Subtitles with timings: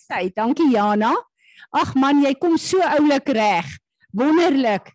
[0.00, 0.30] sy.
[0.34, 1.14] Dankie Jana.
[1.72, 3.66] Ag man, jy kom so oulik reg.
[4.16, 4.92] Wonderlik.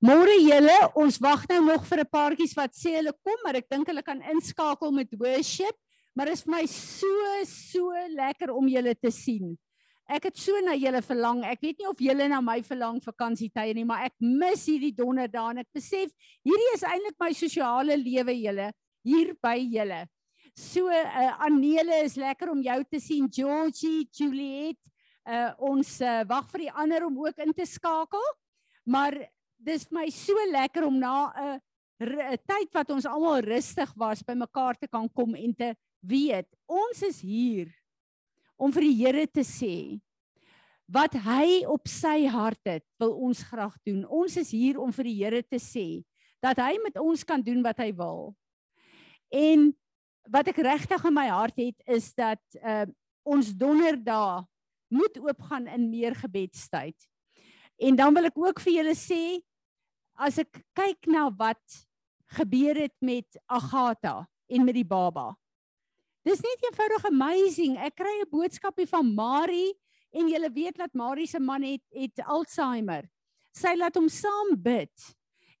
[0.00, 3.68] Môre julle, ons wag nou nog vir 'n paartjies wat sê hulle kom, maar ek
[3.68, 5.76] dink hulle kan inskakel met worship,
[6.16, 9.58] maar dit is vir my so so lekker om julle te sien.
[10.08, 11.44] Ek het so na julle verlang.
[11.44, 15.50] Ek weet nie of julle na my verlang vakansietye nie, maar ek mis hierdie donderdae
[15.50, 16.10] en ek besef
[16.42, 18.72] hierdie is eintlik my sosiale lewe julle
[19.04, 20.06] hier by julle.
[20.56, 24.78] So uh, Anele is lekker om jou te sien, Georgie, Juliet.
[25.28, 28.24] Uh, ons uh, wag vir die ander om ook in te skakel.
[28.88, 29.18] Maar
[29.60, 31.60] dis vir my so lekker om na 'n
[32.00, 36.48] uh, tyd wat ons almal rustig was by mekaar te kan kom en te weet
[36.64, 37.68] ons is hier
[38.56, 40.00] om vir die Here te sê
[40.90, 44.02] wat hy op sy hart het, wil ons graag doen.
[44.10, 46.02] Ons is hier om vir die Here te sê
[46.42, 48.32] dat hy met ons kan doen wat hy wil.
[49.30, 49.70] En
[50.30, 52.86] wat ek regtig in my hart het is dat uh,
[53.26, 54.46] ons donderdag
[54.90, 56.96] moet oopgaan in meer gebedstyd.
[57.80, 59.40] En dan wil ek ook vir julle sê
[60.20, 61.62] as ek kyk na wat
[62.36, 65.32] gebeur het met Agatha en met die baba.
[66.26, 67.78] Dis net eenvoudig amazing.
[67.80, 69.72] Ek kry 'n boodskapie van Marie
[70.12, 73.08] en julle weet dat Marie se man het het Alzheimer.
[73.52, 74.92] Sy laat hom saam bid.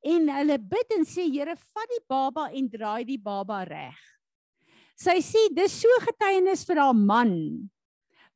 [0.04, 4.19] En hulle bid en sê Here, vat die baba en draai die baba reg.
[5.00, 7.36] Sy sê dis so getuienis vir haar man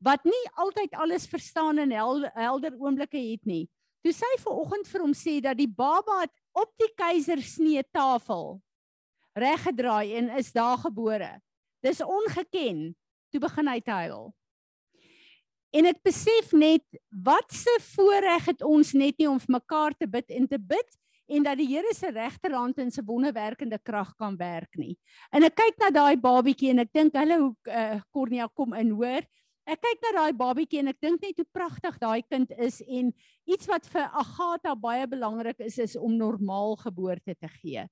[0.04, 3.64] wat nie altyd alles verstaan en hel, helder oomblikke het nie.
[4.04, 8.58] Toe sy ver oggend vir hom sê dat die baba het op die keisersnee tafel
[9.34, 11.30] reggedraai en is daar gebore.
[11.84, 12.92] Dis ongeken.
[13.32, 14.28] Toe begin hy te huil.
[15.74, 16.84] En ek besef net
[17.24, 21.00] wat se voorreg het ons net nie om vir mekaar te bid en te bid
[21.26, 24.94] en dat die Here se regterhand in sy wonderwerkende krag kan werk nie.
[25.32, 28.92] En ek kyk na daai babietjie en ek dink hulle hoe uh, Cornelia kom in
[28.96, 29.24] hoor.
[29.64, 33.12] Ek kyk na daai babietjie en ek dink net hoe pragtig daai kind is en
[33.48, 37.86] iets wat vir Agatha baie belangrik is is om normaal geboorte te gee.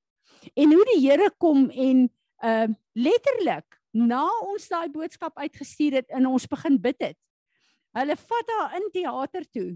[0.56, 2.08] En hoe die Here kom en
[2.42, 7.16] uh letterlik na ons daai boodskap uitgestuur het en ons begin bid het.
[7.96, 9.70] Hulle vat haar in teater toe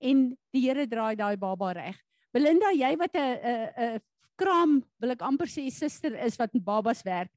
[0.00, 2.00] en die Here draai daai baba reg.
[2.32, 4.00] Belinda, jy wat 'n 'n 'n
[4.36, 7.30] kraam, wil ek amper sê suster is wat met babas werk.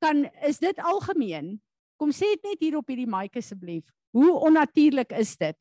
[0.00, 1.60] Kan is dit algemeen?
[1.98, 3.84] Kom sê dit net hier op hierdie mic asseblief.
[4.14, 5.56] Hoe onnatuurlik is dit?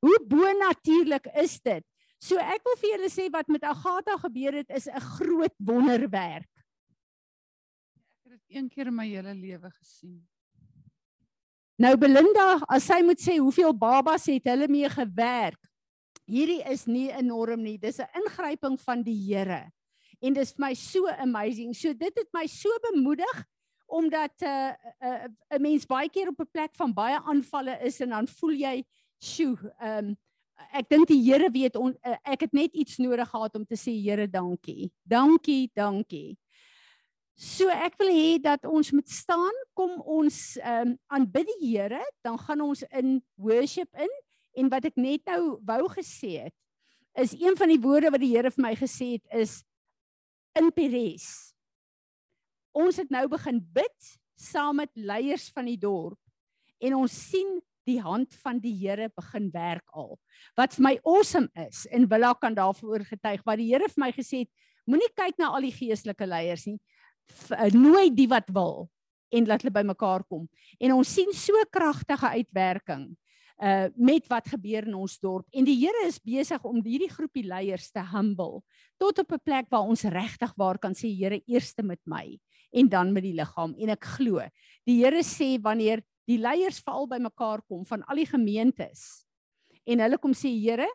[0.00, 1.84] Hoe bonatuurlik is dit?
[2.20, 6.50] So ek wil vir julle sê wat met Agatha gebeur het is 'n groot wonderwerk.
[8.26, 10.26] Ek het dit een keer in my hele lewe gesien.
[11.78, 15.67] Nou Belinda, as sy moet sê hoeveel babas het hulle mee gewerk?
[16.28, 17.78] Hierdie is nie 'n norm nie.
[17.78, 19.72] Dis 'n ingryping van die Here.
[20.20, 21.74] En dis vir my so amazing.
[21.74, 23.46] So dit het my so bemoedig
[23.86, 27.78] omdat 'n uh, 'n uh, 'n mens baie keer op 'n plek van baie aanvalle
[27.82, 28.84] is en dan voel jy,
[29.18, 30.16] "Sjoe, ehm um,
[30.72, 33.76] ek dink die Here weet on, uh, ek het net iets nodig gehad om te
[33.76, 34.92] sê, Here, dankie.
[35.02, 36.36] Dankie, dankie."
[37.34, 42.02] So ek wil hê dat ons moet staan, kom ons ehm um, aanbid die Here,
[42.22, 44.10] dan gaan ons in worship in
[44.58, 46.56] en wat ek net nou wou gesê het
[47.18, 49.60] is een van die woorde wat die Here vir my gesê het is
[50.58, 51.28] in Peres
[52.76, 56.18] ons het nou begin bid saam met leiers van die dorp
[56.84, 57.58] en ons sien
[57.88, 60.16] die hand van die Here begin werk al.
[60.58, 64.10] Wat vir my awesome is en Willa kan daarvoor getuig wat die Here vir my
[64.16, 64.52] gesê het,
[64.88, 66.78] moenie kyk na al die geestelike leiers nie.
[67.52, 68.88] Eh, nooi die wat wil
[69.34, 70.46] en laat hulle bymekaar kom.
[70.80, 73.10] En ons sien so kragtige uitwerking
[73.58, 75.46] uh met wat gebeur in ons dorp.
[75.52, 78.62] En die Here is besig om hierdie groepie leiers te humble
[78.98, 82.38] tot op 'n plek waar ons regtig waar kan sê Here eerste met my
[82.72, 83.74] en dan met die liggaam.
[83.78, 84.42] En ek glo
[84.86, 89.26] die Here sê wanneer die leiers veral bymekaar kom van al die gemeentes
[89.86, 90.88] en hulle kom sê Here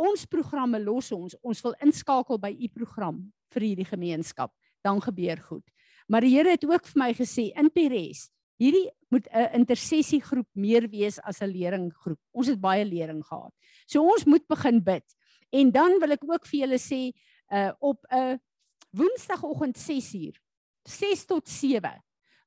[0.00, 1.36] ons programme los ons.
[1.42, 4.52] Ons wil inskakel by u program vir hierdie gemeenskap.
[4.82, 5.66] Dan gebeur goed.
[6.08, 10.88] Maar die Here het ook vir my gesê in Peres hierdie moet 'n intersessiegroep meer
[10.88, 12.20] wees as 'n leringgroep.
[12.32, 13.52] Ons het baie lering gehad.
[13.86, 15.04] So ons moet begin bid.
[15.52, 17.12] En dan wil ek ook vir julle sê
[17.52, 18.38] uh, op 'n
[18.92, 20.36] woensdagoggend 6uur
[20.84, 22.02] 6 tot 7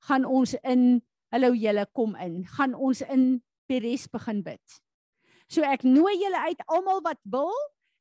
[0.08, 1.02] gaan ons in
[1.32, 2.46] hallo julle kom in.
[2.46, 4.82] Gaan ons in Peres begin bid.
[5.48, 7.54] So ek nooi julle uit almal wat wil.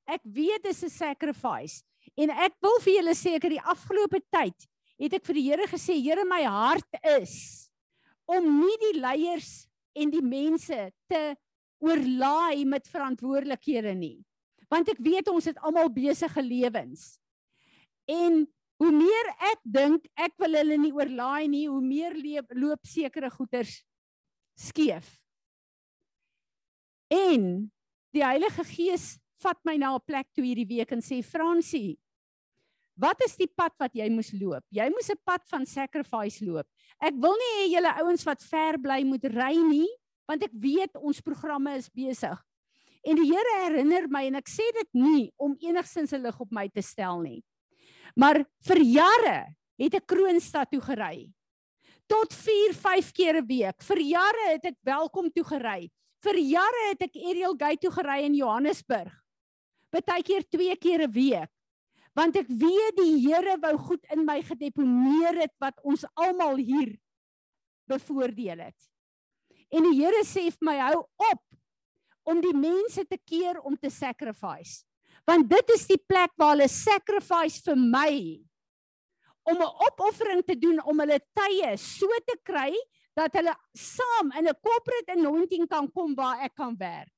[0.06, 1.82] Ek weet dis 'n sacrifice.
[2.16, 4.68] En ek wil vir julle sê ek het die afgelope tyd
[4.98, 7.71] het ek vir die Here gesê Here my hart is
[8.32, 9.52] om nie die leiers
[9.94, 11.22] en die mense te
[11.82, 14.18] oorlaai met verantwoordelikhede nie.
[14.72, 17.18] Want ek weet ons het almal besige lewens.
[18.08, 18.46] En
[18.82, 22.16] Hoe meer ek dink ek wil hulle nie oorlaai nie, hoe meer
[22.58, 23.76] loop sekere goeders
[24.58, 25.06] skeef.
[27.06, 27.70] En
[28.10, 29.04] die Heilige Gees
[29.42, 31.96] vat my na 'n plek toe hierdie week en sê Fransie,
[32.98, 34.64] wat is die pad wat jy moes loop?
[34.70, 36.66] Jy moes 'n pad van sacrifice loop.
[37.00, 39.88] Ek wil nie hê julle ouens wat ver bly moet ry nie,
[40.28, 42.38] want ek weet ons programme is besig.
[43.02, 46.50] En die Here herinner my en ek sê dit nie om enigsins 'n lig op
[46.52, 47.42] my te stel nie.
[48.16, 51.32] Maar vir jare het ek Kroonstad toe gery.
[52.06, 53.82] Tot 4, 5 keer 'n week.
[53.82, 55.90] Vir jare het ek welkom toe gery.
[56.22, 59.12] Vir jare het ek Ariel Gate toe gery in Johannesburg.
[59.90, 61.50] Partykeer 2 keer 'n week.
[62.18, 66.92] Want ek weet die Here wou goed in my gedeponeer het wat ons almal hier
[67.88, 68.88] bevoordeel het.
[69.72, 71.42] En die Here sê vir my hou op
[72.28, 74.84] om die mense te keer om te sacrifice.
[75.26, 78.12] Want dit is die plek waar hulle sacrifice vir my
[79.42, 82.70] om 'n opoffering te doen om hulle tye so te kry
[83.16, 87.12] dat hulle saam in 'n corporate anointing kan kom waar ek kan werk.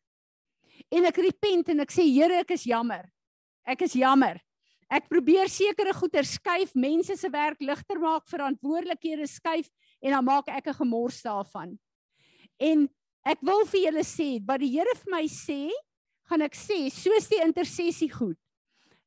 [0.90, 3.10] En ek repent en ek sê Here, ek is jammer.
[3.66, 4.40] Ek is jammer.
[4.94, 9.70] Ek probeer sekere goeder skuif, mense se werk ligter maak, verantwoordelikhede skuif
[10.00, 11.78] en dan maak ek 'n gemors daarvan.
[12.60, 12.88] En
[13.24, 15.72] Ek wil vir julle sê wat die Here vir my sê,
[16.28, 18.36] gaan ek sê soos die intersessie goed.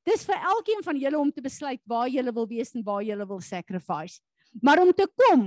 [0.08, 3.28] Dis vir elkeen van julle om te besluit waar julle wil wees en waar julle
[3.30, 4.18] wil sacrifice.
[4.64, 5.44] Maar om te kom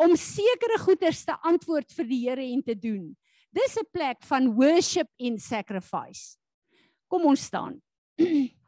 [0.00, 3.10] om sekere goeders te antwoord vir die Here en te doen.
[3.52, 6.38] Dis 'n plek van worship en sacrifice.
[7.10, 7.82] Kom ons staan.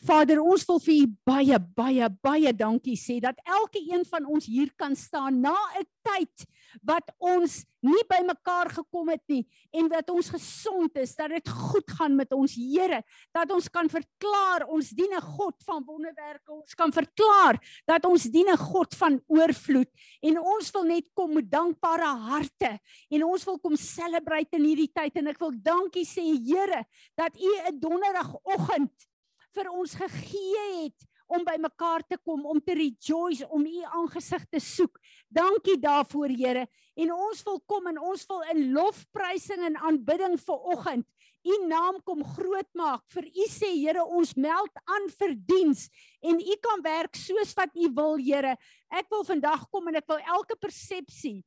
[0.00, 4.46] Vader, ons wil vir U baie baie baie dankie sê dat elke een van ons
[4.48, 6.46] hier kan staan na 'n tyd
[6.82, 11.90] wat ons nie bymekaar gekom het nie en dat ons gesond is, dat dit goed
[11.98, 13.02] gaan met ons Here,
[13.32, 18.24] dat ons kan verklaar ons dien 'n God van wonderwerke, ons kan verklaar dat ons
[18.24, 19.90] dien 'n God van oorvloed
[20.22, 22.80] en ons wil net kom met dankbare harte
[23.10, 26.84] en ons wil kom celebrate in hierdie tyd en ek wil dankie sê Here
[27.16, 29.09] dat U 'n donderdagoggend
[29.54, 34.44] vir ons gegee het om by mekaar te kom om te rejoice om u aangesig
[34.50, 34.98] te soek.
[35.28, 36.66] Dankie daarvoor Here.
[36.98, 41.06] En ons wil kom en ons wil in lofprysing en aanbidding vir oggend
[41.42, 43.02] u naam kom groot maak.
[43.14, 45.86] Vir u sê Here, ons meld aan vir diens
[46.20, 48.56] en u kan werk soos wat u wil Here.
[48.92, 51.40] Ek wil vandag kom en ek wil elke persepsie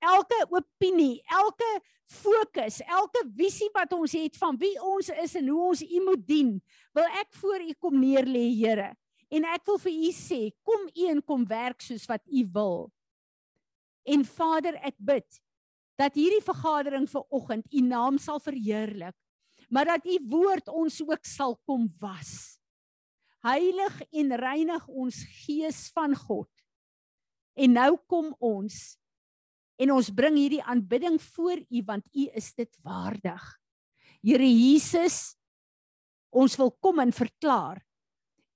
[0.00, 1.68] elke opinie, elke
[2.10, 6.24] fokus, elke visie wat ons het van wie ons is en hoe ons U moet
[6.26, 6.56] dien,
[6.96, 8.90] wil ek voor U kom neerlê, Here.
[9.30, 12.88] En ek wil vir U sê, kom U en kom werk soos wat U wil.
[14.08, 15.40] En Vader, ek bid
[16.00, 19.14] dat hierdie vergadering vir oggend U naam sal verheerlik,
[19.70, 22.58] maar dat U woord ons ook sal kom was.
[23.44, 26.50] Heilig en reinig ons gees van God.
[27.56, 28.96] En nou kom ons
[29.80, 33.40] en ons bring hierdie aanbidding voor U want U is dit waardig.
[34.20, 35.36] Here Jesus,
[36.30, 37.80] ons wil kom en verklaar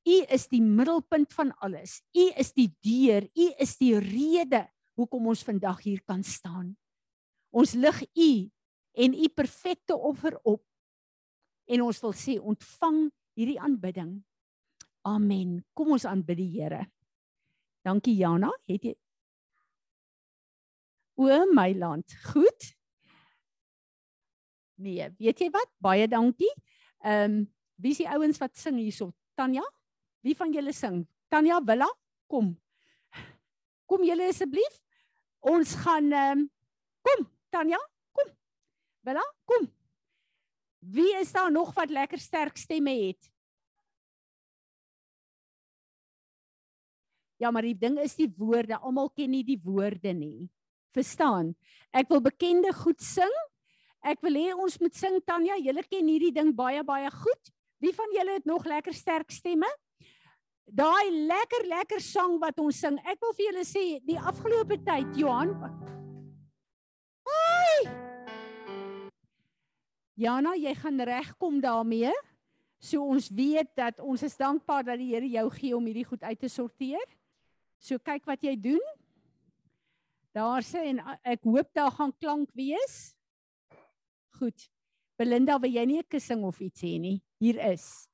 [0.05, 2.03] U is die middelpunt van alles.
[2.13, 4.67] U is die deur, U is die rede
[4.99, 6.75] hoekom ons vandag hier kan staan.
[7.55, 8.31] Ons lig U
[9.01, 10.63] en U perfekte offer op.
[11.65, 13.07] En ons wil sê ontvang
[13.39, 14.19] hierdie aanbidding.
[15.09, 15.63] Amen.
[15.73, 16.85] Kom ons aanbid die Here.
[17.85, 18.95] Dankie Jana, het jy
[21.15, 22.05] O my land.
[22.33, 22.75] Goed.
[24.75, 25.71] Nee, weet jy wat?
[25.79, 26.51] Baie dankie.
[27.05, 27.43] Ehm um,
[27.75, 29.11] wie is die ouens wat sing hierso?
[29.35, 29.63] Tanya?
[30.23, 31.05] Wie van julle sing?
[31.31, 31.89] Tanya Willa,
[32.31, 32.53] kom.
[33.91, 34.81] Kom julle asseblief.
[35.43, 36.49] Ons gaan ehm um,
[37.07, 37.79] kom, Tanya,
[38.15, 38.33] kom.
[39.07, 39.69] Willa, kom.
[40.95, 43.31] Wie is daar nog wat lekker sterk stemme het?
[47.39, 48.79] Ja, maar die ding is die woorde.
[48.79, 50.51] Almal ken nie die woorde nie
[50.95, 51.53] verstaan.
[51.95, 53.35] Ek wil bekende goed sing.
[54.05, 57.53] Ek wil hê ons moet sing Tanya, julle ken hierdie ding baie baie goed.
[57.81, 59.69] Wie van julle het nog lekker sterk stemme?
[60.65, 62.97] Daai lekker lekker sang wat ons sing.
[63.05, 65.53] Ek wil vir julle sê die afgelope tyd Johan
[67.25, 67.91] Ai!
[70.15, 72.13] Jana, jy gaan regkom daarmee.
[72.85, 76.23] So ons weet dat ons is dankbaar dat die Here jou gee om hierdie goed
[76.23, 77.05] uit te sorteer.
[77.81, 78.83] So kyk wat jy doen.
[80.35, 83.15] Daar sê en ek hoop daar gaan klank wees.
[84.41, 84.67] Goed.
[85.19, 87.23] Belinda, wil jy nie 'n kussing of iets hê nie?
[87.39, 88.09] Hier is.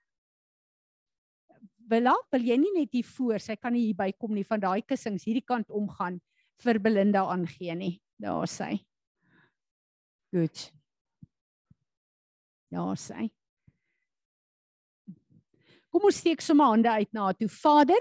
[1.79, 4.61] Bella, wil jy nie net hier voor, sy kan nie hier by kom nie van
[4.61, 6.21] daai kussings hierdie kant omgaan
[6.63, 8.03] vir Belinda aangee nie.
[8.21, 8.85] Daar sê.
[10.31, 10.73] Goed.
[12.71, 13.31] Daar sê.
[15.91, 17.49] Kom ons steek sommer hande uit na toe.
[17.49, 17.99] Vader,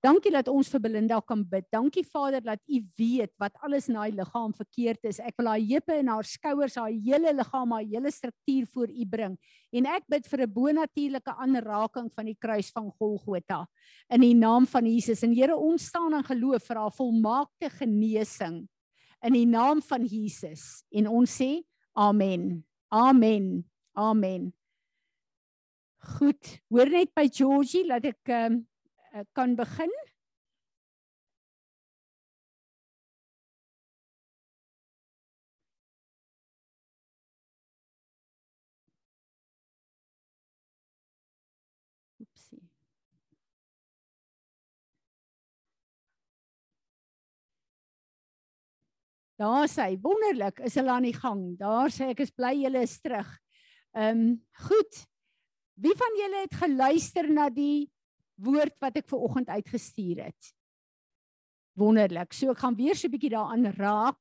[0.00, 1.66] Dankie dat ons vir Belinda kan bid.
[1.68, 5.18] Dankie Vader dat U weet wat alles in haar liggaam verkeerd is.
[5.20, 9.06] Ek wil haar heupe en haar skouers, haar hele liggaam, haar hele struktuur voor U
[9.12, 9.36] bring.
[9.76, 13.66] En ek bid vir 'n bonatuurlike aanraking van die kruis van Golgotha
[14.08, 15.22] in die naam van Jesus.
[15.22, 18.68] En Here, ons staan in geloof vir haar volmaakte genesing
[19.22, 20.82] in die naam van Jesus.
[20.90, 22.64] En ons sê amen.
[22.88, 23.64] Amen.
[23.92, 24.52] Amen.
[26.00, 28.62] Goed, hoor net by Georgie dat ek um,
[29.32, 29.90] kan begin.
[42.20, 42.62] Oepsie.
[49.40, 51.56] Daar sê wonderlik is hulle aan die gang.
[51.58, 53.30] Daar sê ek is bly julle is terug.
[53.96, 54.36] Ehm um,
[54.68, 55.06] goed.
[55.80, 57.88] Wie van julle het geluister na die
[58.40, 60.54] woord wat ek ver oggend uitgestuur het.
[61.78, 62.32] Wonderlik.
[62.32, 64.18] So ek gaan weer so 'n bietjie daaraan raak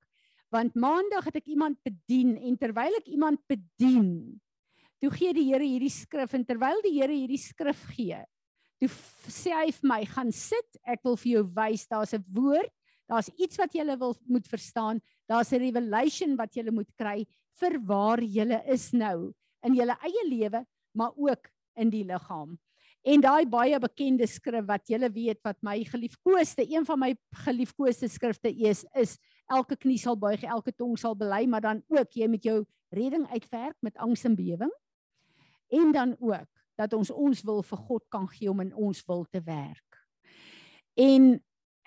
[0.53, 4.39] want maandag het ek iemand bedien en terwyl ek iemand bedien,
[4.99, 8.17] toe gee die Here hierdie skrif en terwyl die Here hierdie skrif gee,
[8.81, 8.89] toe
[9.29, 12.71] sê hy vir my, "Gaan sit, ek wil vir jou wys, daar's 'n woord,
[13.07, 17.25] daar's iets wat jy wil moet verstaan, daar's 'n revelation wat jy moet kry
[17.59, 19.33] vir waar jy is nou
[19.63, 22.57] in jou eie lewe, maar ook in die liggaam."
[23.07, 27.13] En daai baie bekende skrif wat julle weet wat my geliefkoeste, een van my
[27.45, 29.15] geliefkoeste skrifte is, is
[29.47, 33.25] elke knie sal buig, elke tong sal bely, maar dan ook jy met jou redding
[33.31, 34.73] uitwerk met angs en bewering.
[35.71, 39.25] En dan ook dat ons ons wil vir God kan gee om in ons wil
[39.31, 39.99] te werk.
[40.99, 41.37] En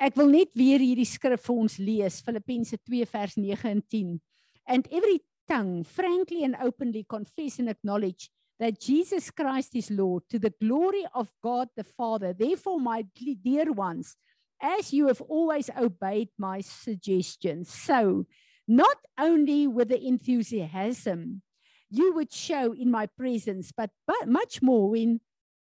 [0.03, 4.17] ek wil net weer hierdie skrif vir ons lees, Filippense 2 vers 9 en 10.
[4.65, 8.31] And every tongue frankly and openly confess and acknowledge
[8.63, 12.33] that Jesus Christ is Lord to the glory of God the Father.
[12.33, 13.05] Therefore, my
[13.43, 14.15] dear ones,
[14.61, 18.25] as you have always obeyed my suggestions, so
[18.69, 21.43] not only with the enthusiasm
[21.91, 25.21] you would show in my presence, but, but much more when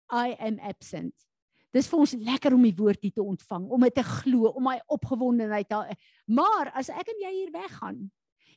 [0.09, 1.15] I am absent.
[1.73, 4.65] Dis vir ons lekker om die woord hier te ontvang, om dit te glo, om
[4.67, 5.95] my opgewondenheid te
[6.27, 8.03] Maar as ek en jy hier weggaan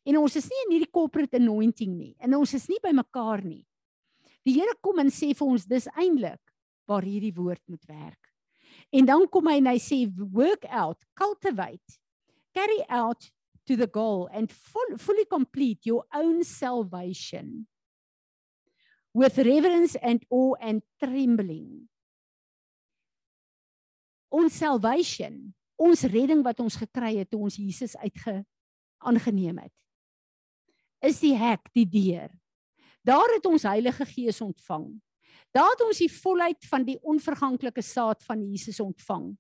[0.05, 3.41] en ons is nie in hierdie corporate anointing nie en ons is nie by mekaar
[3.47, 3.63] nie,
[4.45, 6.41] Die Here kom en sê vir ons dis eintlik
[6.89, 8.21] waar hierdie woord moet werk.
[8.93, 11.99] En dan kom hy en hy sê work out, cultivate,
[12.55, 13.31] carry out
[13.65, 17.67] to the goal and full, fully complete your own salvation
[19.15, 21.89] with reverence and awe and trembling.
[24.35, 28.43] Ons salvation, ons redding wat ons gekry het toe ons Jesus uitge
[29.05, 29.75] aangeneem het.
[31.05, 32.33] Is die hek, die deur
[33.05, 34.89] Daar het ons Heilige Gees ontvang.
[35.53, 39.35] Daar het ons die volheid van die onverganklike saad van Jesus ontvang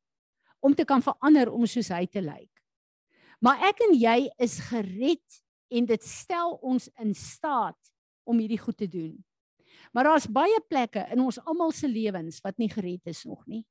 [0.65, 2.51] om te kan verander om soos hy te lyk.
[3.41, 5.41] Maar ek en jy is gered
[5.75, 7.91] en dit stel ons in staat
[8.25, 9.17] om hierdie goed te doen.
[9.93, 13.65] Maar daar's baie plekke in ons almal se lewens wat nie gered is nog nie.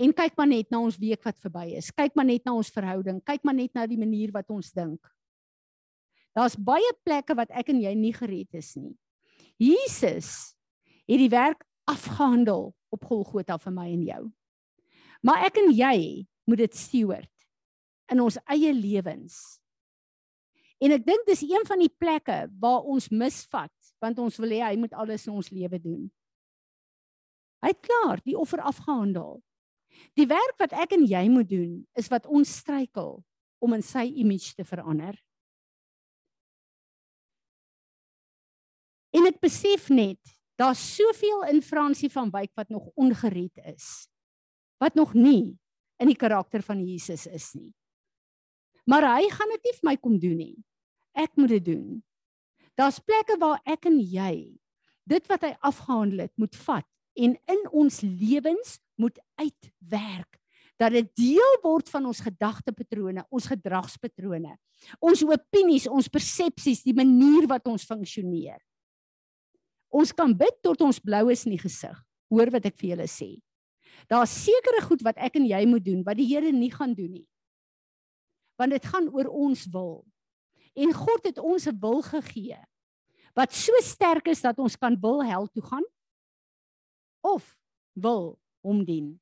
[0.00, 1.92] En kyk maar net na ons week wat verby is.
[1.92, 3.20] Kyk maar net na ons verhouding.
[3.24, 5.00] Kyk maar net na die manier wat ons dink.
[6.36, 8.94] Daar's baie plekke wat ek en jy nie gered is nie.
[9.60, 10.54] Jesus
[11.10, 14.22] het die werk afgehandel op Golgotha vir my en jou.
[15.26, 17.32] Maar ek en jy moet dit steward
[18.10, 19.60] in ons eie lewens.
[20.80, 24.62] En ek dink dis een van die plekke waar ons misvat want ons wil hê
[24.64, 26.06] hy moet alles in ons lewe doen.
[27.60, 29.42] Hy het klaar die offer afgehandel.
[30.16, 33.18] Die werk wat ek en jy moet doen is wat ons struikel
[33.60, 35.18] om in sy image te verander.
[39.16, 40.20] En ek besef net,
[40.60, 44.06] daar's soveel in Fransie van Wyk wat nog ongered is.
[44.80, 45.56] Wat nog nie
[46.00, 47.72] in die karakter van Jesus is nie.
[48.88, 50.56] Maar hy gaan dit nie vir my kom doen nie.
[51.16, 52.00] Ek moet dit doen.
[52.78, 54.60] Daar's plekke waar ek en jy
[55.10, 56.86] dit wat hy afgehandel het, moet vat
[57.18, 60.38] en in ons lewens moet uitwerk
[60.80, 64.54] dat dit deel word van ons gedagtepatrone, ons gedragspatrone,
[65.04, 68.56] ons opinies, ons persepsies, die manier wat ons funksioneer.
[69.90, 71.96] Ons kan bid tot ons blou is in die gesig.
[72.30, 73.30] Hoor wat ek vir julle sê.
[74.10, 77.12] Daar's sekere goed wat ek en jy moet doen wat die Here nie gaan doen
[77.18, 77.28] nie.
[78.58, 80.04] Want dit gaan oor ons wil.
[80.78, 82.58] En God het ons 'n wil gegee
[83.34, 85.86] wat so sterk is dat ons kan wil hel toe gaan
[87.20, 87.56] of
[87.94, 89.20] wil hom dien.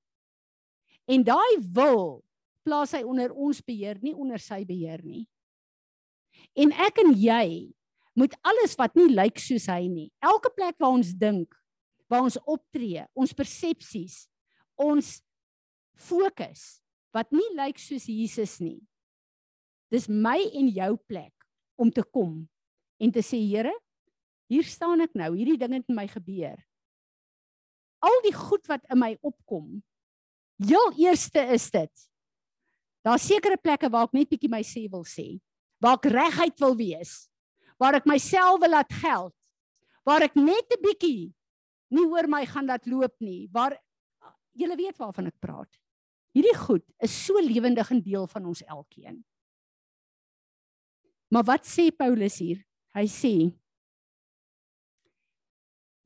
[1.07, 2.25] En daai wil
[2.63, 5.27] plaas hy onder ons beheer, nie onder sy beheer nie.
[6.57, 7.73] En ek en jy
[8.19, 10.09] moet alles wat nie lyk soos hy nie.
[10.25, 11.55] Elke plek waar ons dink,
[12.11, 14.27] waar ons optree, ons persepsies,
[14.79, 15.19] ons
[15.99, 16.81] fokus
[17.15, 18.81] wat nie lyk soos Jesus nie.
[19.93, 21.35] Dis my en jou plek
[21.79, 22.43] om te kom
[22.99, 23.73] en te sê Here,
[24.51, 26.59] hier staan ek nou, hierdie ding het met my gebeur.
[28.05, 29.81] Al die goed wat in my opkom.
[30.63, 32.09] Heel eerste is dit.
[33.07, 35.39] Daar's sekere plekke waar ek net bietjie my sê wil sê,
[35.83, 37.28] waar ek reguit wil wees,
[37.79, 39.35] waar ek myself wil laat geld,
[40.05, 41.35] waar ek net 'n bietjie
[41.91, 43.79] nie oor my gaan laat loop nie, waar
[44.53, 45.71] julle weet waarvan ek praat.
[46.35, 49.25] Hierdie goed is so lewendig 'n deel van ons elkeen.
[51.31, 52.65] Maar wat sê Paulus hier?
[52.95, 53.55] Hy sê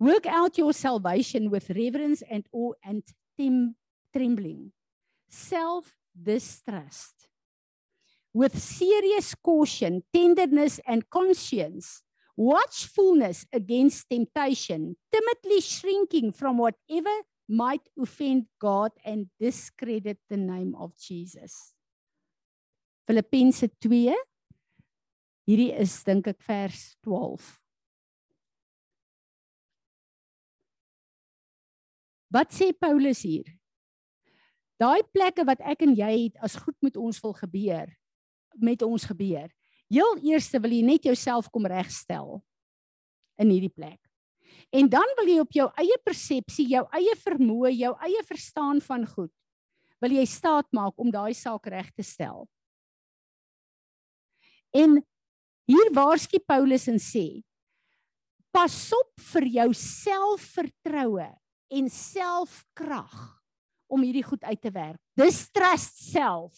[0.03, 3.05] Work out your salvation with reverence and awe and
[4.13, 4.73] trembling.
[5.29, 7.29] Self distrust.
[8.35, 12.03] With serious caution, tenderness and conscience,
[12.37, 17.13] watchfulness against temptation, timidly shrinking from whatever
[17.49, 21.75] might offend God and discredit the name of Jesus.
[23.07, 24.15] Filippense 2
[25.43, 27.43] Hierdie is dink ek vers 12.
[32.33, 33.51] Wat sê Paulus hier?
[34.81, 37.91] Daai plekke wat ek en jy het as goed met ons wil gebeur,
[38.61, 39.51] met ons gebeur.
[39.93, 42.41] Heel eerste wil jy net jouself kom regstel
[43.41, 44.01] in hierdie plek.
[44.73, 49.07] En dan wil jy op jou eie persepsie, jou eie vermoë, jou eie verstaan van
[49.07, 49.33] goed
[50.03, 52.41] wil jy staat maak om daai saak reg te stel.
[54.75, 54.97] En
[55.73, 57.43] Hier waarsku Paulus en sê:
[58.53, 61.29] Pas op vir jou selfvertroue
[61.73, 63.15] en selfkrag
[63.93, 65.01] om hierdie goed uit te werk.
[65.17, 66.53] Dis trust self.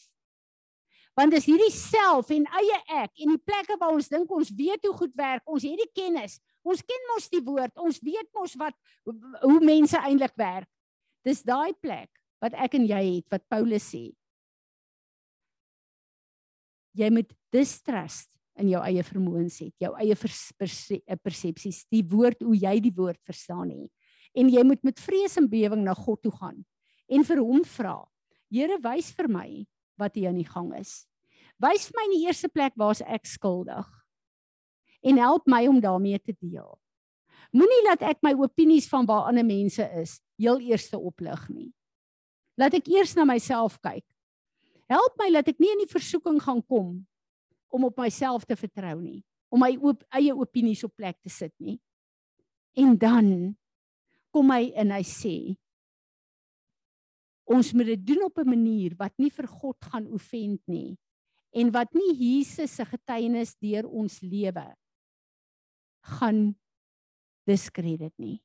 [1.15, 4.83] Want dis hierdie self en eie ek en die plekke waar ons dink ons weet
[4.89, 6.41] hoe goed werk, ons het die kennis.
[6.67, 8.75] Ons ken mos die woord, ons weet mos wat
[9.45, 10.69] hoe mense eintlik werk.
[11.25, 12.11] Dis daai plek
[12.43, 14.09] wat ek en jy het wat Paulus sê.
[16.95, 22.55] Jy moet distrust in jou eie vermoëns het, jou eie eh, persepsies, die woord hoe
[22.55, 23.89] jy die woord verstaan nie.
[24.35, 26.63] En jy moet met vrees en bewering na God toe gaan
[27.11, 27.99] en vir hom vra.
[28.51, 29.49] Here, wys vir my
[30.01, 31.05] wat hier aan die gang is.
[31.63, 33.87] Wys vir my in die eerste plek waar's ek skuldig.
[35.05, 36.73] En help my om daarmee te deel.
[37.55, 41.71] Moenie laat ek my opinies van waar ander mense is heel eerste oplig nie.
[42.59, 44.05] Laat ek eers na myself kyk.
[44.91, 47.05] Help my dat ek nie in die versoeking gaan kom
[47.75, 51.55] om op myself te vertrou nie, om my op, eie opinies op plek te sit
[51.59, 51.81] nie.
[52.79, 53.29] En dan
[54.35, 55.37] kom hy en hy sê
[57.45, 60.97] ons moet dit doen op 'n manier wat nie vir God gaan offend nie
[61.53, 64.77] en wat nie Jesus se getuienis deur ons lewe
[66.19, 66.57] gaan
[67.47, 68.43] diskredit nie.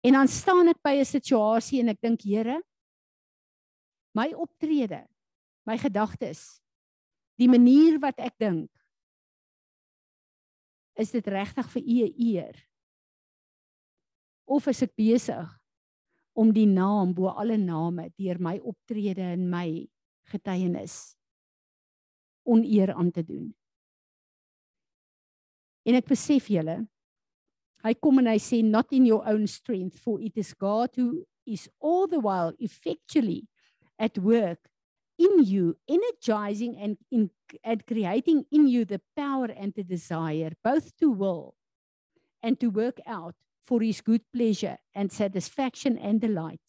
[0.00, 2.62] En dan staan ek by 'n situasie en ek dink Here,
[4.14, 5.06] my optrede,
[5.66, 6.60] my gedagtes
[7.40, 8.68] die manier wat ek dink
[11.00, 12.58] is dit regtig vir u eer
[14.50, 15.59] of is ek besig
[16.40, 19.66] om die naam bo alle name deur my optrede en my
[20.32, 21.16] getuienis
[22.48, 23.50] oneer aan te doen.
[25.84, 26.80] En ek besef julle
[27.84, 31.24] hy kom en hy sê not in your own strength for it is god who
[31.48, 33.46] is all the while effectually
[33.98, 34.70] at work
[35.20, 37.30] in you, energizing and, in,
[37.62, 41.54] and creating in you the power and the desire, both to will
[42.42, 43.34] and to work out
[43.70, 46.62] for his good pleasure and satisfaction and delight.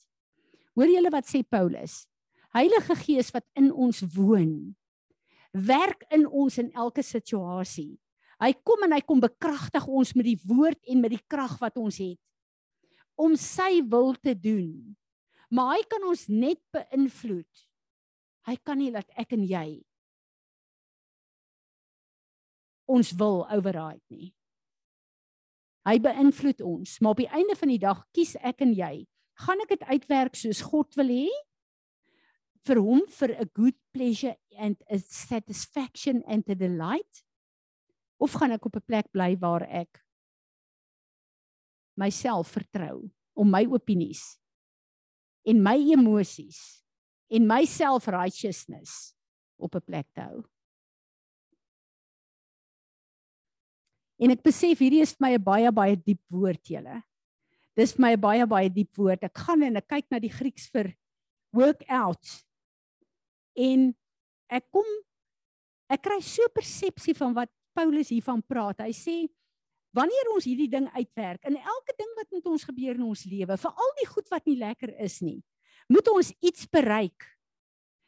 [0.77, 2.05] Hoor julle wat sê Paulus?
[2.53, 4.75] Heilige Gees wat in ons woon,
[5.51, 7.95] werk in ons in elke situasie.
[8.41, 11.81] Hy kom en hy kom bekragtig ons met die woord en met die krag wat
[11.81, 12.19] ons het
[13.21, 14.95] om sy wil te doen.
[15.53, 17.65] Maar hy kan ons net beïnvloed
[18.47, 19.65] Hy kan nie laat ek en jy
[22.91, 24.33] ons wil override nie.
[25.85, 29.07] Hy beïnvloed ons, maar op die einde van die dag kies ek en jy,
[29.45, 31.29] gaan ek dit uitwerk soos God wil hê?
[32.67, 37.23] vir hom vir 'n good pleasure and a satisfaction and a delight
[38.19, 40.03] of gaan ek op 'n plek bly waar ek
[41.97, 44.37] myself vertrou om my opinies
[45.45, 46.83] en my emosies
[47.29, 49.15] en my self-righteousness
[49.57, 50.45] op 'n plek te hou.
[54.21, 57.01] En ek besef hierdie is vir my 'n baie baie diep woord julle.
[57.75, 59.23] Dis vir my 'n baie baie diep woord.
[59.23, 60.93] Ek gaan en ek kyk na die Grieks vir
[61.53, 62.45] work out.
[63.57, 63.95] En
[64.49, 64.85] ek kom
[65.89, 68.79] ek kry so persepsie van wat Paulus hiervan praat.
[68.79, 69.15] Hy sê
[69.95, 73.57] wanneer ons hierdie ding uitwerk in elke ding wat met ons gebeur in ons lewe,
[73.57, 75.41] veral die goed wat nie lekker is nie,
[75.91, 77.27] moet ons iets bereik.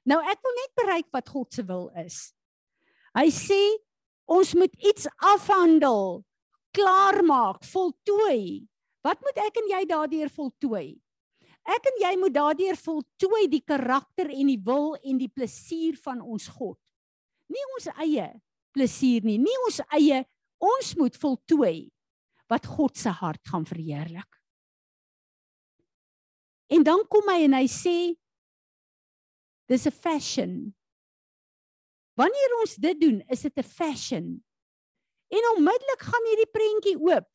[0.07, 2.33] Nou ek wil net bereik wat God se wil is.
[3.15, 3.59] Hy sê
[4.25, 6.23] ons moet iets afhandel,
[6.75, 8.65] klaarmaak, voltooi.
[9.03, 10.87] Wat moet ek en jy daardeur voltooi?
[11.63, 16.19] Ek en jy moet daardeur voltooi die karakter en die wil en die plesier van
[16.21, 16.79] ons God.
[17.51, 18.29] Nie ons eie
[18.75, 20.23] plesier nie, nie ons eie
[20.63, 21.91] ons moet voltooi
[22.51, 24.39] wat God se hart gaan verheerlik.
[26.73, 27.97] En dan kom hy en hy sê
[29.69, 30.73] dis 'n fashion.
[32.19, 34.43] Wanneer ons dit doen, is dit 'n fashion.
[35.27, 37.27] En onmiddellik gaan hierdie prentjie oop.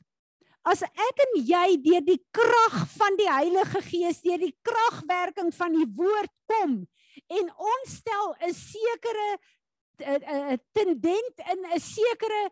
[0.62, 5.72] As ek en jy deur die krag van die Heilige Gees, deur die kragwerking van
[5.72, 6.86] die woord kom
[7.26, 9.38] en ons stel 'n sekere
[9.98, 12.50] 'n tendent in 'n sekere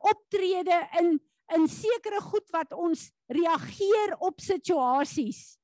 [0.00, 1.20] optrede in
[1.54, 5.58] in sekere goed wat ons reageer op situasies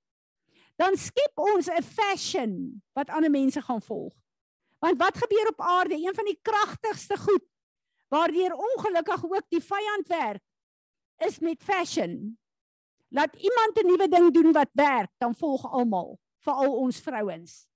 [0.76, 4.14] dan skep ons 'n fashion wat ander mense gaan volg.
[4.84, 5.94] Want wat gebeur op aarde?
[5.96, 7.44] Een van die kragtigste goed
[8.08, 10.42] waardeur ongelukkig ook die vyand werk
[11.24, 12.38] is met fashion.
[13.08, 17.66] Laat iemand 'n nuwe ding doen wat werk, dan volg almal, veral ons vrouens.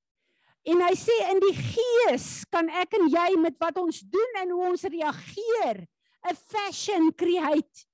[0.62, 4.50] En hy sê in die gees kan ek en jy met wat ons doen en
[4.50, 5.86] hoe ons reageer
[6.28, 7.86] 'n fashion create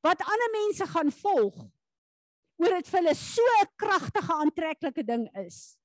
[0.00, 1.56] wat ander mense gaan volg
[2.56, 5.79] oor dit vir hulle so 'n kragtige aantreklike ding is.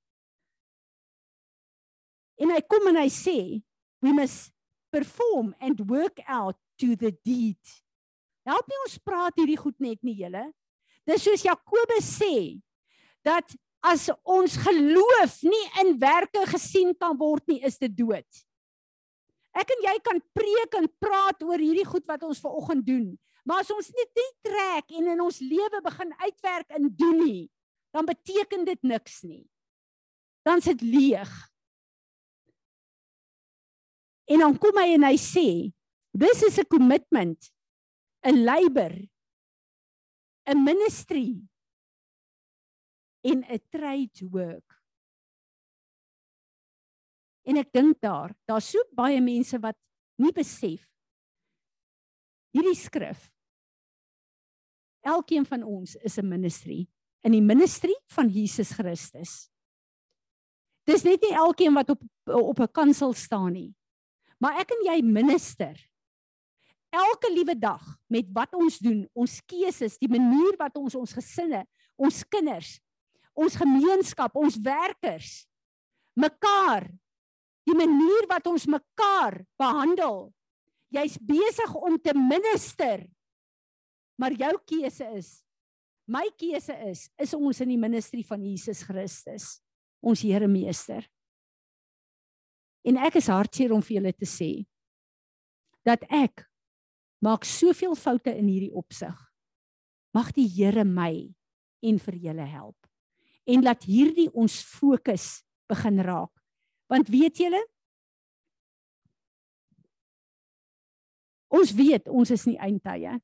[2.40, 3.38] En hy kom en hy sê,
[4.04, 4.52] we must
[4.92, 7.60] perform and work out to the deed.
[8.46, 10.44] Help nie ons praat hierdie goed net nie julle.
[11.06, 12.58] Dis soos Jakobus sê
[13.26, 18.26] dat as ons geloof nie in werke gesien kan word nie, is dit dood.
[19.56, 23.06] Ek en jy kan preek en praat oor hierdie goed wat ons ver oggend doen.
[23.46, 24.06] Maar as ons nie
[24.44, 27.44] trek en in ons lewe begin uitwerk in doen nie,
[27.94, 29.46] dan beteken dit niks nie.
[30.46, 31.30] Dan sit leeg.
[34.26, 35.48] En dan kom hy en hy sê,
[36.16, 37.50] this is a commitment,
[38.26, 38.94] a labor,
[40.46, 41.42] a ministry
[43.22, 44.66] in a trade work.
[47.46, 49.78] En ek dink daar, daar's so baie mense wat
[50.18, 50.82] nie besef
[52.56, 53.28] hierdie skrif
[55.06, 56.88] Elkeen van ons is 'n ministry
[57.22, 59.50] in die ministry van Jesus Christus.
[60.84, 63.74] Dis net nie elkeen wat op op 'n kansel staan nie.
[64.42, 65.78] Maar ek en jy minister
[66.96, 71.64] elke liewe dag met wat ons doen, ons keuses, die manier wat ons ons gesinne,
[71.96, 72.76] ons kinders,
[73.36, 75.42] ons gemeenskap, ons werkers
[76.16, 76.88] mekaar
[77.66, 80.30] die manier wat ons mekaar behandel.
[80.94, 83.02] Jy's besig om te minister
[84.16, 85.34] Maar jou keuse is
[86.06, 89.56] my keuse is is ons in die ministerie van Jesus Christus,
[90.00, 91.04] ons Here Meester.
[92.86, 94.50] En ek is hartseer om vir julle te sê
[95.86, 96.44] dat ek
[97.22, 99.14] maak soveel foute in hierdie opsig.
[100.14, 101.26] Mag die Here my
[101.86, 102.76] en vir julle help
[103.46, 106.32] en laat hierdie ons fokus begin raak.
[106.90, 107.62] Want weet julle
[111.56, 113.16] ons weet ons is nie eindtye.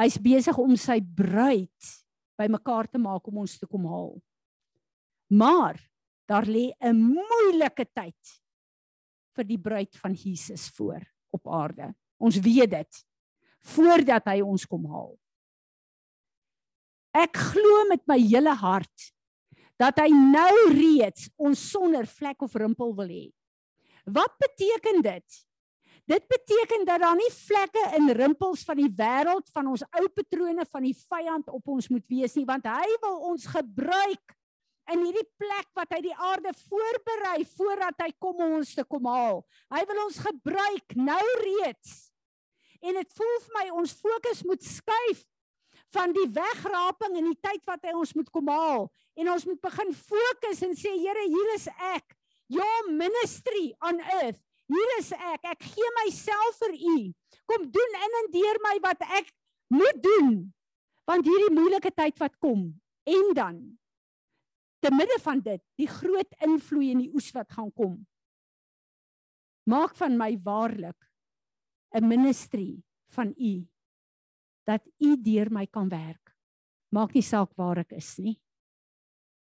[0.00, 1.90] Hy's besig om sy bruid
[2.40, 4.14] bymekaar te maak om ons te kom haal.
[5.28, 5.76] Maar
[6.28, 8.42] daar lê 'n moeilike tyd
[9.36, 11.94] vir die bruid van Jesus voor op aarde.
[12.18, 13.06] Ons weet dit
[13.62, 15.18] voordat hy ons kom haal.
[17.12, 19.12] Ek glo met my hele hart
[19.78, 23.32] dat hy nou reeds ons sonder vlek of rimpel wil hê.
[24.04, 25.40] Wat beteken dit?
[26.10, 30.64] Dit beteken dat daar nie vlekke en rimpels van die wêreld van ons ou patrone
[30.66, 34.34] van die vyand op ons moet wees nie, want hy wil ons gebruik
[34.90, 39.06] in hierdie plek wat hy die aarde voorberei voordat hy kom om ons te kom
[39.06, 39.42] haal.
[39.70, 41.92] Hy wil ons gebruik nou reeds.
[42.82, 45.22] En dit voel vir my ons fokus moet skuif
[45.94, 48.88] van die wegraping in die tyd wat hy ons moet kom haal
[49.20, 52.16] en ons moet begin fokus en sê Here, hier is ek.
[52.52, 54.40] Your ministry on earth
[54.72, 55.42] Hier is ek.
[55.52, 56.96] Ek gee myself vir U.
[57.50, 59.30] Kom doen in en deur my wat ek
[59.72, 60.34] moet doen.
[61.08, 62.70] Want hierdie moeilike tyd wat kom
[63.10, 63.56] en dan
[64.82, 68.00] te midde van dit, die groot invloei in die oes wat gaan kom.
[69.70, 70.98] Maak van my waarlik
[71.94, 72.82] 'n ministry
[73.14, 73.66] van U
[74.66, 76.34] dat U deur my kan werk.
[76.90, 78.40] Maak nie saak waar ek is nie.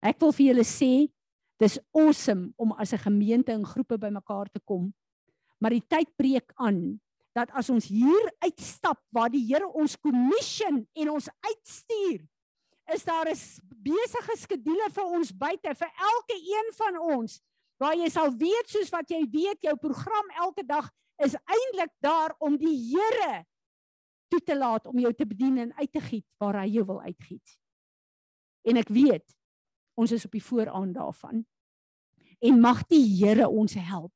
[0.01, 1.11] Ek wil vir julle sê,
[1.59, 4.93] dis awesome om as 'n gemeente in groepe bymekaar te kom
[5.59, 6.97] maar die tyd breek aan
[7.37, 12.23] dat as ons hier uitstap waar die Here ons commission en ons uitstuur
[12.93, 13.37] is daar 'n
[13.83, 17.41] besige skedules vir ons buite vir elke een van ons.
[17.79, 22.35] Waar jy sal weet soos wat jy weet jou program elke dag is eintlik daar
[22.39, 23.45] om die Here
[24.29, 27.01] toe te laat om jou te bedien en uit te giet waar hy jou wil
[27.01, 27.57] uitgiet.
[28.67, 29.35] En ek weet
[29.99, 31.45] ons is op die vooraan daarvan.
[32.39, 34.13] En mag die Here ons help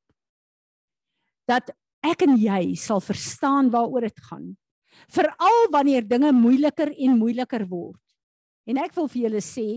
[1.48, 4.54] dat ek en jy sal verstaan waaroor dit gaan.
[5.12, 8.03] Veral wanneer dinge moeiliker en moeiliker word.
[8.64, 9.68] En ek wil vir julle sê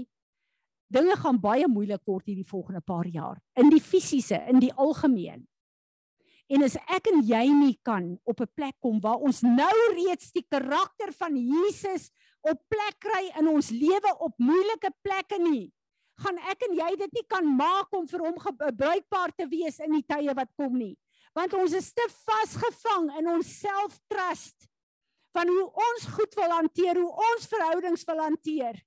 [0.94, 5.44] dinge gaan baie moeilik word hierdie volgende paar jaar in die fisiese, in die algemeen.
[6.48, 10.32] En as ek en jy nie kan op 'n plek kom waar ons nou reeds
[10.32, 15.74] die karakter van Jesus op plek kry in ons lewe op moeilike plekke nie,
[16.24, 19.92] gaan ek en jy dit nie kan maak om vir hom gebruikbaar te wees in
[19.92, 20.96] die tye wat kom nie.
[21.36, 24.70] Want ons is te vasgevang in ons self-trust
[25.38, 28.80] van hoe ons goed wil hanteer, hoe ons verhoudings wil hanteer.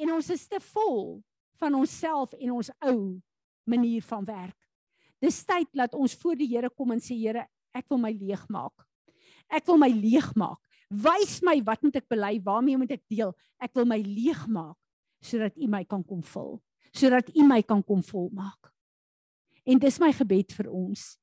[0.00, 1.18] En ons is te vol
[1.60, 3.00] van onsself en ons ou
[3.68, 4.56] manier van werk.
[5.20, 8.84] Dis tyd dat ons voor die Here kom en sê Here, ek wil my leegmaak.
[9.52, 10.60] Ek wil my leegmaak.
[10.88, 12.36] Wys my wat moet ek bely?
[12.44, 13.32] Waarmee moet ek deel?
[13.60, 14.76] Ek wil my leegmaak
[15.24, 16.58] sodat U my kan kom vul,
[16.94, 18.68] sodat U my kan kom volmaak.
[19.66, 21.16] En dis my gebed vir ons.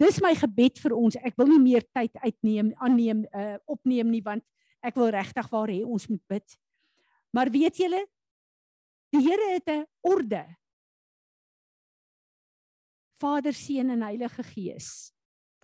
[0.00, 1.16] Dis my gebed vir ons.
[1.16, 4.44] Ek wil nie meer tyd uitneem, aanneem, uh opneem nie want
[4.84, 6.58] ek wil regtig waar hê ons moet bid.
[7.34, 8.04] Maar weet julle,
[9.14, 10.44] die Here het 'n orde
[13.20, 15.12] Vader, Seun en Heilige Gees.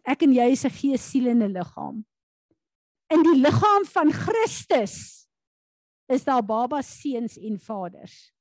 [0.06, 2.04] Ek en jy is 'n gees, siel en 'n liggaam.
[3.10, 5.28] In die liggaam van Christus
[6.08, 8.32] is daar babas, seuns en vaders.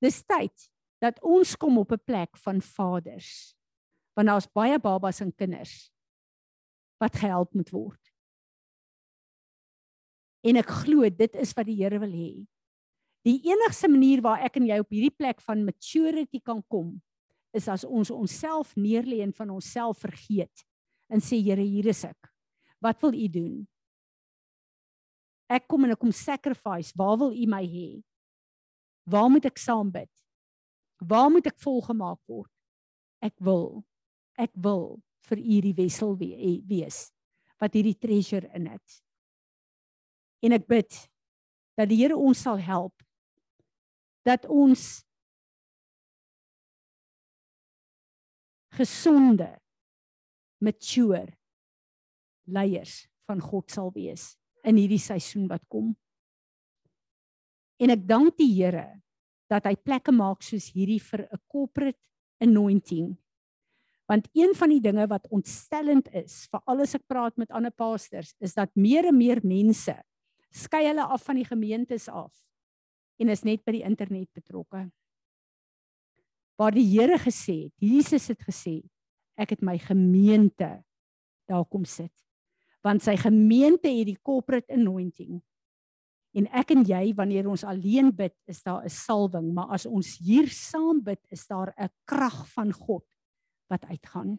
[0.00, 0.70] Dis tyd
[1.02, 3.54] dat ons kom op 'n plek van vaders.
[4.20, 5.88] Want daar's baie babas en kinders
[7.00, 8.10] wat gehelp moet word.
[10.44, 12.34] En ek glo dit is wat die Here wil hê.
[13.24, 16.98] Die enigste manier waar ek en jy op hierdie plek van maturity kan kom
[17.56, 20.66] is as ons onsself neerlê en van onsself vergeet
[21.08, 22.30] en sê Here, hier is ek.
[22.84, 23.56] Wat wil U doen?
[25.48, 26.92] Ek kom en ek kom sacrifice.
[26.92, 27.88] Waar wil U my hê?
[29.08, 30.12] Waar moet ek saam bid?
[31.00, 32.52] Waar moet ek volgemaak word?
[33.24, 33.80] Ek wil
[34.40, 34.98] ek wil
[35.28, 37.10] vir U die wissel wees
[37.60, 38.96] wat hierdie treasure in het.
[40.40, 40.96] En ek bid
[41.76, 42.96] dat die Here ons sal help
[44.24, 45.02] dat ons
[48.76, 49.48] gesonde
[50.60, 51.26] mature
[52.50, 55.92] leiers van God sal wees in hierdie seisoen wat kom.
[57.80, 59.00] En ek dank die Here
[59.50, 61.98] dat hy plekke maak soos hierdie vir 'n corporate
[62.40, 63.16] anointing.
[64.10, 68.34] Want een van die dinge wat ontstellend is, veral as ek praat met ander pastors,
[68.42, 69.94] is dat meer en meer mense
[70.50, 72.34] skei hulle af van die gemeentes af
[73.22, 74.88] en is net by die internet betrokke
[76.60, 78.80] waar die Here gesê het, Jesus het gesê,
[79.40, 80.82] ek het my gemeente
[81.48, 82.12] daar kom sit.
[82.84, 85.40] Want sy gemeente het die corporate anointing.
[86.36, 90.18] En ek en jy wanneer ons alleen bid, is daar 'n salwing, maar as ons
[90.20, 93.04] hier saam bid, is daar 'n krag van God
[93.70, 94.38] wat uitgaan.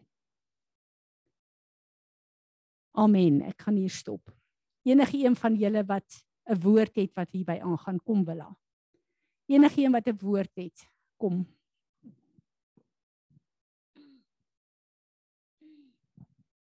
[2.92, 3.40] Amen.
[3.48, 4.32] Ek gaan hier stop.
[4.84, 8.50] Enige een van julle wat 'n woord het wat hierby aangaan, kom willa.
[9.46, 11.46] Enige een wat 'n woord het, kom.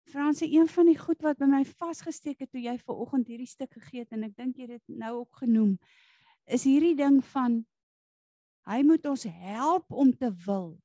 [0.07, 3.47] Fransie, een van die goed wat by my vasgesteek het toe jy ver oggend hierdie
[3.47, 5.77] stuk gegee het en ek dink jy dit nou ook genoem,
[6.45, 7.65] is hierdie ding van
[8.71, 10.77] hy moet ons help om te wil.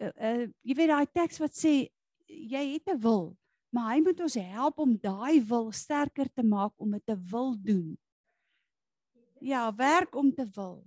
[0.00, 1.90] Uh, uh jy weet daai teks wat sê
[2.28, 3.36] jy het 'n wil,
[3.70, 7.54] maar hy moet ons help om daai wil sterker te maak om dit te wil
[7.58, 7.98] doen.
[9.40, 10.84] Ja, werk om te wil.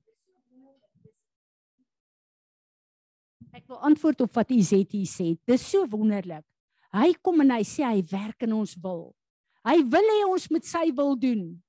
[3.56, 5.38] Ek wil antwoord op wat Izet hier sê.
[5.48, 6.44] Dis so wonderlik.
[6.92, 9.16] Hy kom en hy sê hy werk in ons wil.
[9.64, 11.62] Hy wil hê ons moet sy wil doen.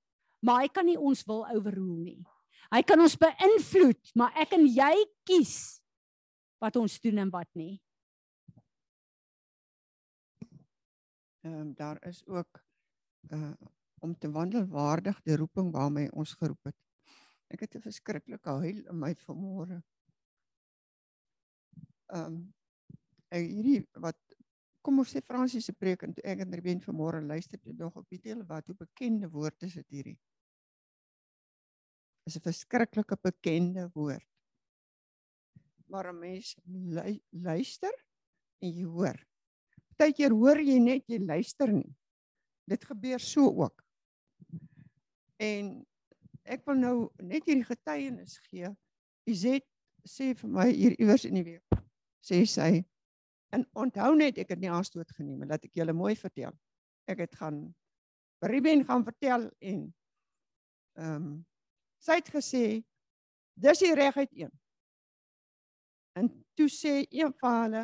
[0.43, 2.21] Maar hy kan nie ons wil overrule nie.
[2.75, 4.95] Hy kan ons beïnvloed, maar ek en jy
[5.27, 5.81] kies
[6.59, 7.81] wat ons doen en wat nie.
[11.45, 12.63] Ehm um, daar is ook
[13.31, 13.53] uh
[13.99, 16.77] om te wandel waardig die roeping waarmee ons geroep het.
[17.49, 19.83] Ek het 'n verskriklike huil in my vanmôre
[22.07, 22.55] ehm um,
[23.31, 24.19] hierdie wat
[24.87, 27.97] kom ons sê Fransis se preek en toe ek en Ruben vanmôre luister toe nog
[27.99, 30.19] op weet julle wat hoe bekende woord is dit hierdie
[32.31, 34.29] is 'n verskriklike bekende woord
[35.89, 37.95] maar 'n mens lu luister
[38.63, 39.19] en jy hoor
[39.97, 41.95] partykeer hoor jy net jy luister nie
[42.67, 43.87] dit gebeur so ook
[45.37, 45.73] En
[46.49, 48.71] ek wil nou net hierdie getuienis gee.
[49.29, 49.67] Izet
[50.07, 51.81] sê vir my hier iewers in die week
[52.27, 52.71] sê sy
[53.55, 56.55] en onthou net ek het nie aanstoot geneem en laat ek julle mooi vertel.
[57.11, 57.61] Ek het gaan
[58.47, 59.83] Ruben gaan vertel en
[60.97, 61.29] ehm um,
[62.03, 62.65] sy het gesê
[63.59, 64.53] dis die reguit een.
[66.17, 67.83] En toe sê een van hulle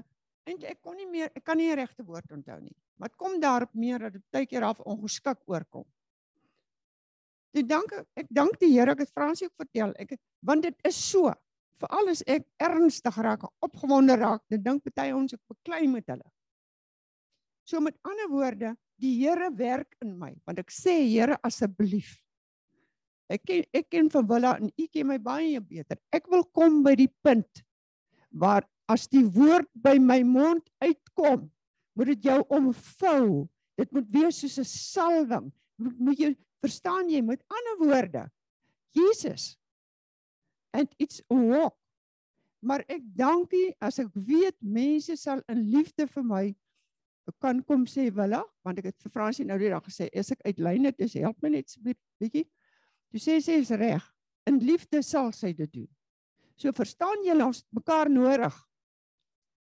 [0.49, 2.75] en ek kon nie meer ek kan nie die regte woord onthou nie.
[2.99, 5.85] Maar dit kom daarop meer dat dit baie keer af ongeskik oorkom.
[7.53, 9.93] Toe dank ek dank die Here ek het Fransie ook vertel.
[10.01, 11.33] Ek want dit is so.
[11.83, 16.29] Veral as ek ernstig raak, opgewonde raak, dan dink party ons ek beklei met hulle.
[17.67, 22.15] So met ander woorde, die Here werk in my, want ek sê Here asseblief.
[23.33, 25.99] Ek ken ek ken van Willa en u ken my baie beter.
[26.15, 27.65] Ek wil kom by die punt
[28.33, 31.51] waar as die woord by my mond uitkom,
[31.97, 33.49] moet dit jou omvou.
[33.79, 35.53] Dit moet wees soos 'n salwing.
[35.77, 38.27] Moet, moet jy Verstaan jy met ander woorde?
[38.95, 39.57] Jesus
[40.73, 41.77] and it's a walk.
[42.63, 46.45] Maar ek dankie as ek weet mense sal in liefde vir my
[47.43, 50.43] kan kom sê willa want ek het vir Fransie nou die dag gesê as ek
[50.47, 52.45] uit lyn het is help my net asseblief bietjie.
[53.15, 54.05] Jy sê sy is reg.
[54.47, 55.89] In liefde sal sy dit doen.
[56.63, 58.55] So verstaan julle ons mekaar nodig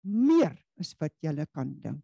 [0.08, 2.04] meer as wat julle kan dink.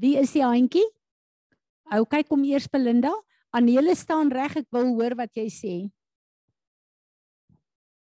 [0.00, 0.86] Wie is die handjie?
[1.94, 3.12] Ou kyk kom eers Belinda.
[3.54, 5.74] Anele staan reg, ek wil hoor wat jy sê.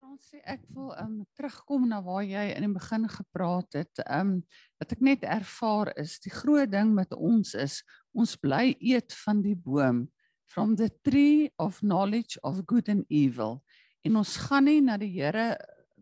[0.01, 4.05] Ons sê ek wil um terugkom na waar jy in die begin gepraat het.
[4.09, 4.39] Um
[4.81, 7.83] wat ek net ervaar is, die groot ding met ons is
[8.17, 10.07] ons bly eet van die boom
[10.49, 13.61] from the tree of knowledge of good and evil.
[14.01, 15.53] En ons gaan nie na die Here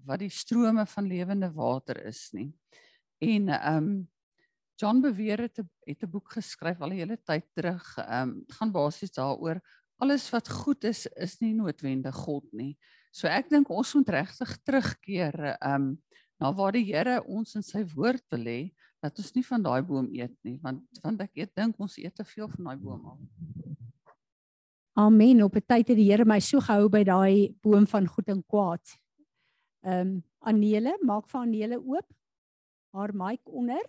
[0.07, 2.53] wat die strome van lewende water is nie.
[3.19, 3.89] En um
[4.77, 7.97] John beweer het 'n het 'n boek geskryf al 'n hele tyd terug.
[7.97, 9.59] Ehm um, gaan basies daaroor
[9.97, 12.77] alles wat goed is is nie noodwendig God nie.
[13.11, 16.03] So ek dink ons moet regtig terugkeer ehm um,
[16.39, 19.81] na waar die Here ons in sy woord wil hê dat ons nie van daai
[19.81, 23.05] boom eet nie want want ek eet dink ons eet te veel van daai boom
[23.05, 23.19] af.
[24.97, 25.43] Amen.
[25.43, 28.43] Op 'n tyd het die Here my so gehou by daai boom van goed en
[28.45, 28.81] kwaad.
[29.85, 32.07] Ehm um, Anele, maak vir Anele oop.
[32.93, 33.85] Haar mic onder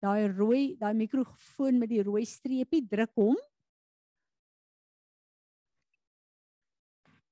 [0.00, 3.36] daai rooi daai mikrofoon met die rooi streepie druk hom.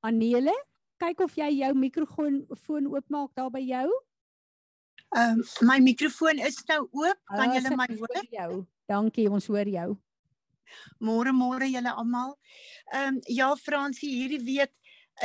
[0.00, 0.54] Anele,
[0.98, 3.88] kyk of jy jou mikrofoon foon oopmaak daar by jou.
[5.16, 7.18] Ehm um, my mikrofoon is nou oop.
[7.24, 8.24] Kan Ah, julle sit my hoor?
[8.30, 8.66] Jou.
[8.86, 9.98] Dankie, ons hoor jou.
[10.98, 12.36] Môre môre julle almal.
[12.92, 14.72] Ehm um, ja Fransie, hierdie week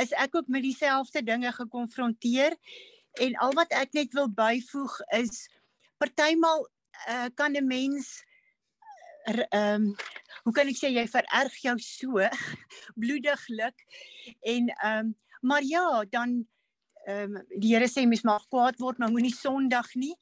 [0.00, 2.56] is ek ook met dieselfde dinge gekonfronteer
[3.20, 5.48] en al wat ek net wil byvoeg is
[5.98, 6.66] partymal
[7.08, 8.24] uh, kan 'n mens
[9.26, 9.96] er, ehm um,
[10.44, 12.28] hoe kan ek sê jy vererg jou so
[13.00, 13.76] bloediglik
[14.42, 16.46] en ehm um, maar ja, dan
[17.06, 20.14] ehm um, die Here sê mens mag kwaad word, maar moenie sondig nie.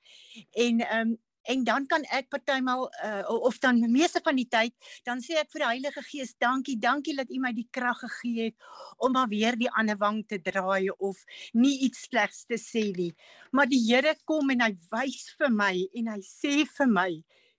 [0.52, 1.14] En ehm um,
[1.52, 4.74] en dan kan ek partymal uh, of dan meeste van die tyd
[5.08, 8.50] dan sê ek vir die Heilige Gees dankie dankie dat u my die krag gegee
[8.50, 8.68] het
[9.02, 11.22] om maar weer die ander wang te draai of
[11.54, 13.12] nie iets slegs te sê nie
[13.52, 17.10] maar die Here kom en hy wys vir my en hy sê vir my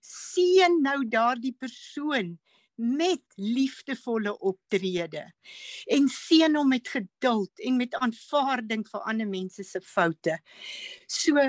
[0.07, 2.35] seën nou daardie persoon
[2.77, 5.23] met liefdevolle optrede
[5.93, 10.37] en seën hom met geduld en met aanvaarding vir ander mense se foute.
[11.09, 11.41] So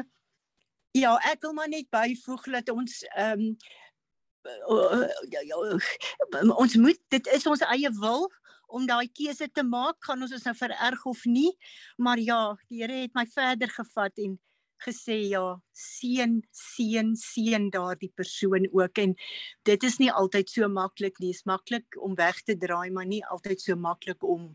[0.98, 3.56] ja, ek wil maar net byvoeg dat ons ehm um,
[6.56, 8.28] ons moet dit is ons eie wil
[8.68, 11.50] om daai keuse te maak, gaan ons ons nou vererg of nie.
[11.96, 14.36] Maar ja, die Here het my verder gevat en
[14.84, 19.14] gesê ja, seën, seën, seën daardie persoon ook en
[19.66, 21.32] dit is nie altyd so maklik nie.
[21.34, 24.52] Is maklik om weg te draai, maar nie altyd so maklik om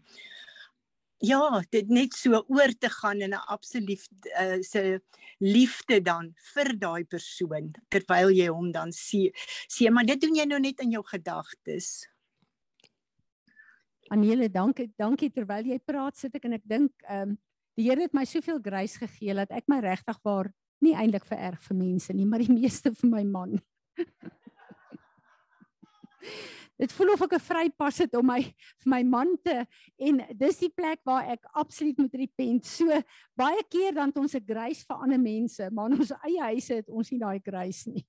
[1.23, 4.07] ja, dit net so oor te gaan in 'n absoluut
[4.41, 5.01] uh, se
[5.39, 9.31] liefde dan vir daai persoon terwyl jy hom dan sien.
[9.67, 12.07] Sien, maar dit doen jy nou net in jou gedagtes.
[14.11, 17.37] Anele, dankie, dankie terwyl jy praat sit ek en ek dink ehm um,
[17.75, 21.61] die Here het my soveel grace gegee dat ek my regtig waar nie eintlik vererg
[21.63, 23.57] vir mense nie, maar die meeste vir my man.
[26.83, 29.63] Dit voel of ek 'n vrypas het om my vir my man te
[29.97, 32.65] en dis die plek waar ek absoluut moet repent.
[32.67, 32.91] So
[33.39, 36.73] baie keer dan het ons 'n grace vir ander mense, maar in ons eie huise
[36.73, 38.03] het ons nie daai grace nie.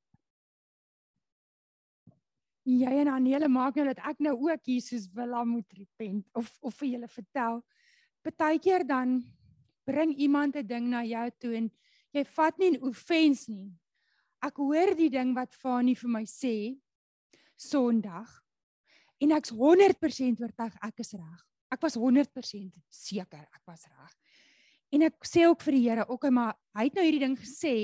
[2.66, 6.51] Jy en Anele maak nou dat ek nou ook hier soos Willa moet repent of
[6.61, 7.62] of vir julle vertel.
[8.25, 9.22] Partykeer dan
[9.87, 11.70] bring iemand 'n ding na jou toe en
[12.12, 13.70] jy vat nie 'n offense nie.
[14.43, 16.81] Ek hoor die ding wat Fanie vir my sê
[17.57, 18.43] Sondag
[19.25, 21.43] en ek's 100% oortuig ek is reg.
[21.72, 24.12] Ek was 100% seker ek was reg.
[24.95, 27.75] En ek sê ook vir die Here, okay, maar hy het nou hierdie ding gesê.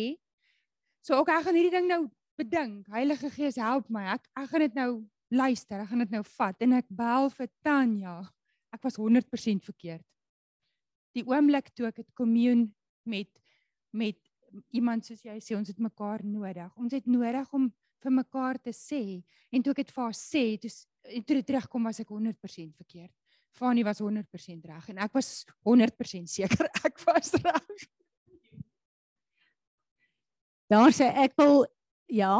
[1.02, 2.02] So ook ek gaan hierdie ding nou
[2.38, 2.86] bedink.
[2.92, 4.04] Heilige Gees, help my.
[4.14, 4.90] Ek ek gaan dit nou
[5.32, 8.14] luister, ek gaan dit nou vat en ek bel vir Tanya.
[8.74, 10.04] Ek was 100% verkeerd.
[11.16, 12.68] Die oomblik toe ek het kommuun
[13.10, 13.30] met
[13.90, 14.18] met
[14.74, 16.70] iemand soos jy sê ons het mekaar nodig.
[16.78, 17.68] Ons het nodig om
[18.02, 19.00] vir mekaar te sê
[19.50, 22.08] en toe ek dit vir haar sê, toe s- en toe dit terugkom was ek
[22.08, 23.14] 100% verkeerd.
[23.50, 27.86] Fanny was 100% reg en ek was 100% seker ek was reg.
[30.70, 31.64] Daar sê ek wil
[32.06, 32.36] ja.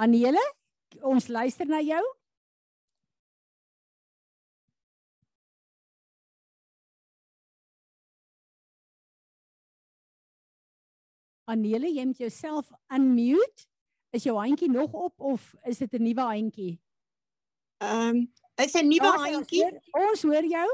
[0.00, 0.42] Anele,
[1.06, 2.02] ons luister na jou.
[11.50, 13.66] Anele, jy moet jouself unmute.
[14.10, 16.80] Is jou handjie nog op of is dit 'n nuwe handjie?
[17.80, 19.68] Ehm um, is 'n nuwe ons handjie.
[19.96, 20.68] Ons hoor jou.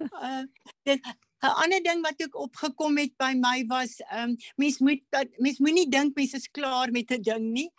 [0.00, 0.42] Uh,
[0.82, 1.00] dit
[1.46, 5.28] 'n ander ding wat ook opgekom het by my was ehm um, mens moet dat
[5.38, 7.70] mens moenie dink mens is klaar met 'n ding nie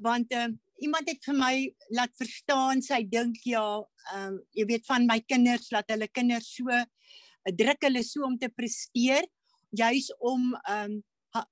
[0.00, 3.82] want ehm um, iemand het vir my laat verstaan sy dink ja
[4.14, 6.84] ehm um, jy weet van my kinders dat hulle kinders so
[7.44, 9.26] druk hulle so om te presteer
[9.70, 11.00] juis om ehm
[11.34, 11.46] um,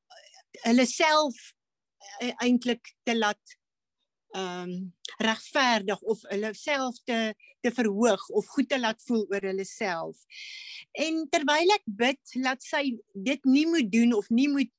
[0.65, 1.37] hulle self
[2.23, 3.58] uh, eintlik te laat
[4.37, 9.47] ehm um, regverdig of hulle self te te verhoog of goed te laat voel oor
[9.51, 10.21] hulle self.
[10.93, 14.73] En terwyl ek bid, laat sy dit nie moet doen of nie moet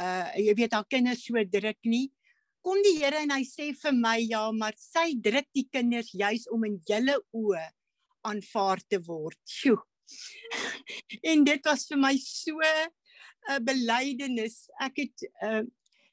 [0.00, 2.08] uh jy weet haar kinders so druk nie.
[2.66, 6.48] Kom die Here en hy sê vir my ja, maar sy druk die kinders juis
[6.52, 7.66] om in julle oë
[8.26, 9.38] aanvaar te word.
[9.46, 9.78] Sjoe.
[11.30, 14.66] en dit was vir my so 'n belydenis.
[14.80, 15.64] Ek het uh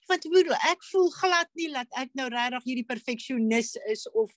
[0.08, 4.32] wat bedoel ek voel glad nie dat ek nou regtig hierdie perfeksionis is of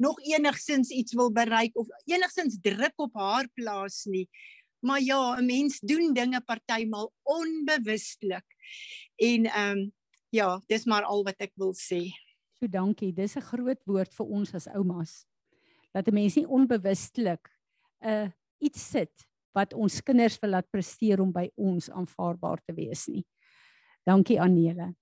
[0.00, 4.28] nog enigsins iets wil bereik of enigsins druk op haar plaas nie.
[4.80, 8.46] Maar ja, 'n mens doen dinge partymal onbewustelik.
[9.16, 9.92] En ehm um,
[10.30, 12.08] ja, dis maar al wat ek wil sê.
[12.58, 13.12] So dankie.
[13.12, 15.26] Dis 'n groot woord vir ons as oumas.
[15.92, 17.48] Dat 'n mens nie onbewustelik
[18.00, 22.74] 'n uh, iets sit wat ons kinders wil laat presteer om by ons aanvaarbaar te
[22.74, 23.24] wees nie.
[24.06, 24.94] Dankie Anele.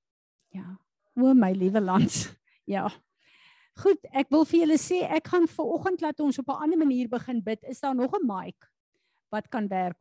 [0.55, 0.79] Ja.
[1.17, 2.13] O my liewe land.
[2.69, 2.91] Ja.
[3.81, 6.79] Goed, ek wil vir julle sê ek gaan ver oggend laat ons op 'n ander
[6.79, 7.63] manier begin bid.
[7.65, 8.69] Is daar nog 'n mic
[9.33, 9.97] wat kan werk?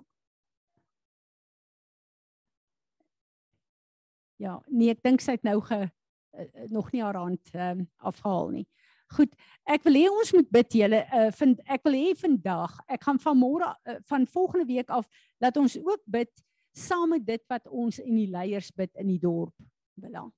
[4.37, 8.49] Ja, nee, ek dink sy het nou ge uh, nog nie haar hand um, afhaal
[8.49, 8.67] nie.
[9.15, 9.31] Goed,
[9.63, 13.19] ek wil hê ons moet bid julle uh, vind ek wil hê vandag, ek gaan
[13.23, 15.07] van môre uh, van volgende week af
[15.39, 16.31] dat ons ook bid
[16.77, 19.55] saam met dit wat ons en die leiers bid in die dorp.
[20.01, 20.31] Belang.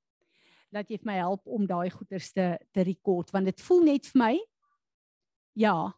[0.74, 4.10] Laat jy vir my help om daai goeders te te rekord want dit voel net
[4.12, 4.34] vir my
[5.60, 5.96] Ja.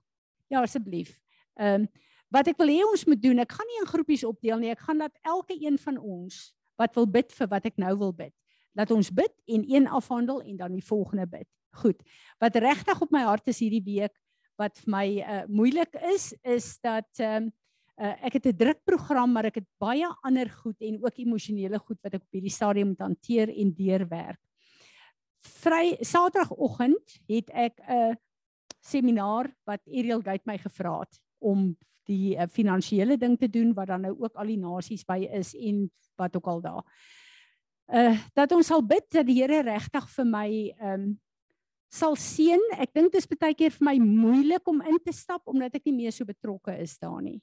[0.48, 1.20] Ja asseblief.
[1.60, 1.92] Ehm um,
[2.32, 4.70] wat ek wil hê ons moet doen, ek gaan nie in groepies opdeel nie.
[4.72, 8.14] Ek gaan laat elke een van ons wat wil bid vir wat ek nou wil
[8.16, 8.32] bid.
[8.80, 11.48] Laat ons bid en een afhandel en dan die volgende bid.
[11.76, 12.00] Goed.
[12.40, 14.16] Wat regtig op my hart is hierdie week
[14.60, 17.52] wat vir my uh, moeilik is is dat ehm um,
[18.00, 21.80] uh, ek het 'n druk program maar ek het baie ander goed en ook emosionele
[21.80, 24.40] goed wat ek op hierdie stadium moet hanteer en deurwerk.
[25.42, 28.16] Vry Saterdagoggend het ek 'n uh,
[28.82, 31.78] seminaar wat Ariel Gate my gevra het om
[32.10, 35.54] die uh, finansiële ding te doen wat dan nou ook al die nasies by is
[35.56, 36.86] en wat ook al daar.
[37.92, 40.48] Uh dat ons sal bid dat die Here regtig vir my
[40.80, 41.20] ehm um,
[41.92, 42.62] sal seën.
[42.80, 45.90] Ek dink dit is baie keer vir my moeilik om in te stap omdat ek
[45.90, 47.42] nie meer so betrokke is daar nie.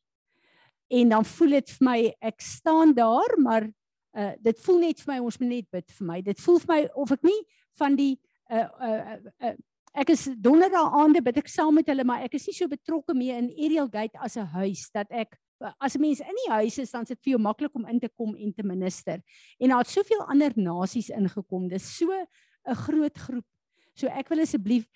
[0.89, 1.99] En dan voel dit vir my
[2.31, 3.69] ek staan daar, maar
[4.17, 6.21] uh dit voel net vir my ons moet net bid vir my.
[6.25, 7.41] Dit voel vir my of ek nie
[7.79, 8.15] van die
[8.51, 9.57] uh uh, uh
[9.99, 13.15] ek is donderdag aande bid ek saam met hulle, maar ek is nie so betrokke
[13.17, 15.37] mee in Ariel Gate as 'n huis dat ek
[15.81, 18.01] as 'n mens in die huis is dan is dit vir jou maklik om in
[18.01, 19.23] te kom en te minister.
[19.59, 21.69] En daar het soveel ander nasies ingekom.
[21.69, 23.47] Dis so 'n groot groep.
[23.95, 24.87] So ek wil asseblief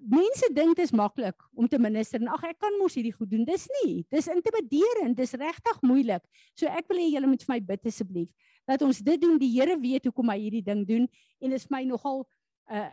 [0.00, 3.30] mense dink dit is maklik om te minister en ag ek kan mos hierdie goed
[3.30, 3.44] doen.
[3.48, 4.04] Dis nie.
[4.12, 5.16] Dis intimiderend.
[5.16, 6.24] Dis regtig moeilik.
[6.58, 8.30] So ek wil hê julle moet vir my bid asseblief
[8.68, 9.36] dat ons dit doen.
[9.40, 12.24] Die Here weet hoekom hy hierdie ding doen en dit is my nogal
[12.64, 12.90] 'n uh,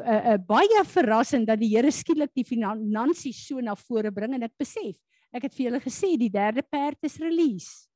[0.00, 4.42] uh, uh, baie verrassend dat die Here skielik die finansies so na vore bring en
[4.42, 4.96] ek besef
[5.32, 7.88] ek het vir julle gesê die derde perd is release.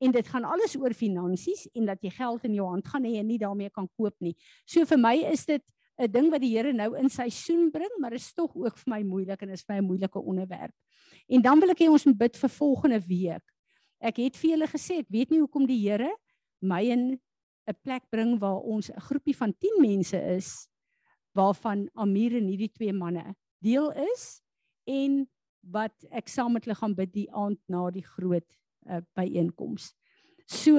[0.00, 3.18] En dit gaan alles oor finansies en dat jy geld in jou hand gaan hê
[3.20, 4.34] en nie daarmee kan koop nie.
[4.66, 5.62] So vir my is dit
[5.98, 9.02] 'n ding wat die Here nou in seisoen bring, maar is tog ook vir my
[9.02, 10.74] moeilik en is vir my 'n moeilike onderwerp.
[11.28, 13.44] En dan wil ek hê ons moet bid vir volgende week.
[14.00, 16.10] Ek het vir julle gesê ek weet nie hoekom die Here
[16.60, 17.20] my in
[17.68, 20.68] 'n plek bring waar ons 'n groepie van 10 mense is
[21.34, 24.42] waarvan Amir en hierdie twee manne deel is
[24.86, 25.24] en
[25.60, 28.46] wat ek saam met hulle gaan bid die aand na die groot
[28.86, 29.94] uh, byeenkoms.
[30.46, 30.78] So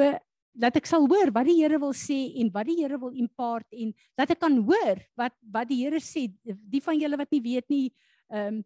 [0.56, 3.68] dat ek sal hoor wat die Here wil sê en wat die Here wil impart
[3.76, 6.30] en dat ek kan hoor wat wat die Here sê.
[6.44, 7.88] Die van julle wat nie weet nie,
[8.32, 8.64] ehm um,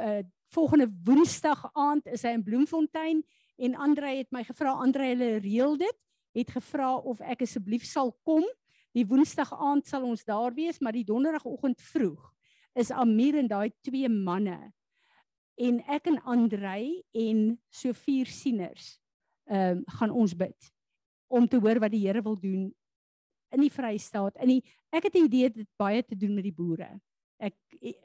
[0.00, 3.20] uh, volgende Woensdag aand is hy in Bloemfontein
[3.62, 5.98] en Andre het my gevra Andre hulle reël dit,
[6.34, 8.42] het gevra of ek asseblief sal kom.
[8.96, 12.32] Die Woensdag aand sal ons daar wees, maar die Donderdagoggend vroeg
[12.74, 14.72] is Amir en daai twee manne
[15.60, 17.40] en ek en Andre en
[17.70, 18.96] so vier sieners
[19.50, 20.70] ehm um, gaan ons bid
[21.30, 22.68] om te hoor wat die Here wil doen
[23.54, 24.38] in die Vrystaat.
[24.42, 27.00] In die ek het 'n idee dit baie te doen met die boere.
[27.38, 27.54] Ek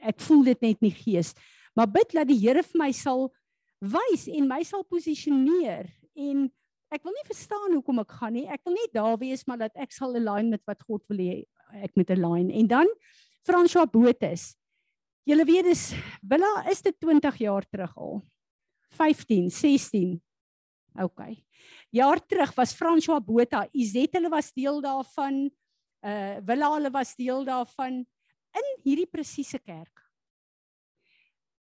[0.00, 1.34] ek voel dit net in die gees.
[1.74, 3.32] Maar bid dat die Here vir my sal
[3.80, 6.50] wys en my sal posisioneer en
[6.90, 8.46] ek wil nie verstaan hoekom ek gaan nie.
[8.48, 11.44] Ek wil net daar wees maar dat ek sal align met wat God wil hê
[11.82, 12.50] ek moet align.
[12.50, 12.86] En dan
[13.42, 14.54] François Botes.
[15.26, 18.22] Julle weet dis Billa is dit 20 jaar terug al.
[18.96, 20.22] 15, 16.
[21.02, 21.20] OK.
[21.90, 25.46] Jaar terug was François Botha, Izet hulle was deel daarvan.
[26.04, 28.02] Uh Willa hulle was deel daarvan
[28.56, 30.02] in hierdie presiese kerk.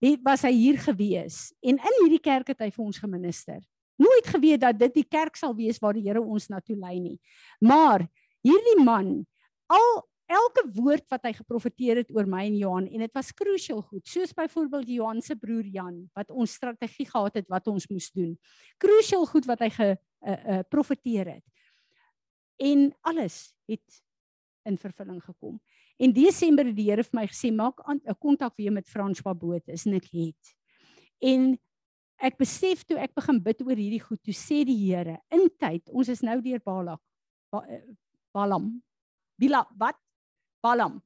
[0.02, 3.60] Het was hy hier gewees en in hierdie kerk het hy vir ons geminister.
[4.02, 6.98] Nooit geweet dat dit die kerk sal wees waar die Here ons na toe lei
[7.00, 7.20] nie.
[7.62, 8.08] Maar
[8.42, 9.20] hierdie man
[9.70, 10.02] al
[10.32, 14.08] elke woord wat hy geprofeteer het oor my en Johan en dit was crucial goed
[14.08, 18.36] soos byvoorbeeld Johan se broer Jan wat ons strategie gehad het wat ons moes doen.
[18.82, 19.98] Crucial goed wat hy ge uh,
[20.32, 21.66] uh, profeteer het.
[22.62, 24.02] En alles het
[24.70, 25.58] in vervulling gekom.
[25.98, 29.74] En Desember het die Here vir my gesê maak 'n kontak weer met François Botha
[29.74, 30.56] en ek het.
[31.20, 31.58] En
[32.22, 35.90] ek besef toe ek begin bid oor hierdie goed toe sê die Here in tyd
[35.90, 37.02] ons is nou deur Balak
[37.52, 37.82] ba, uh,
[38.34, 38.82] Balam
[39.42, 39.98] Bila wat
[40.62, 41.02] Balaam.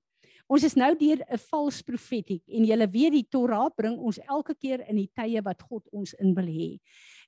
[0.46, 4.54] Ons is nou deur 'n vals profetiek en julle weet die Torah bring ons elke
[4.54, 6.80] keer in die tye wat God ons in wil hê.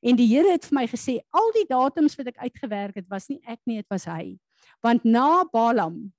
[0.03, 3.27] En die Here het vir my gesê al die datums wat ek uitgewerk het was
[3.29, 4.37] nie ek nie, dit was hy.
[4.83, 6.13] Want na Balaam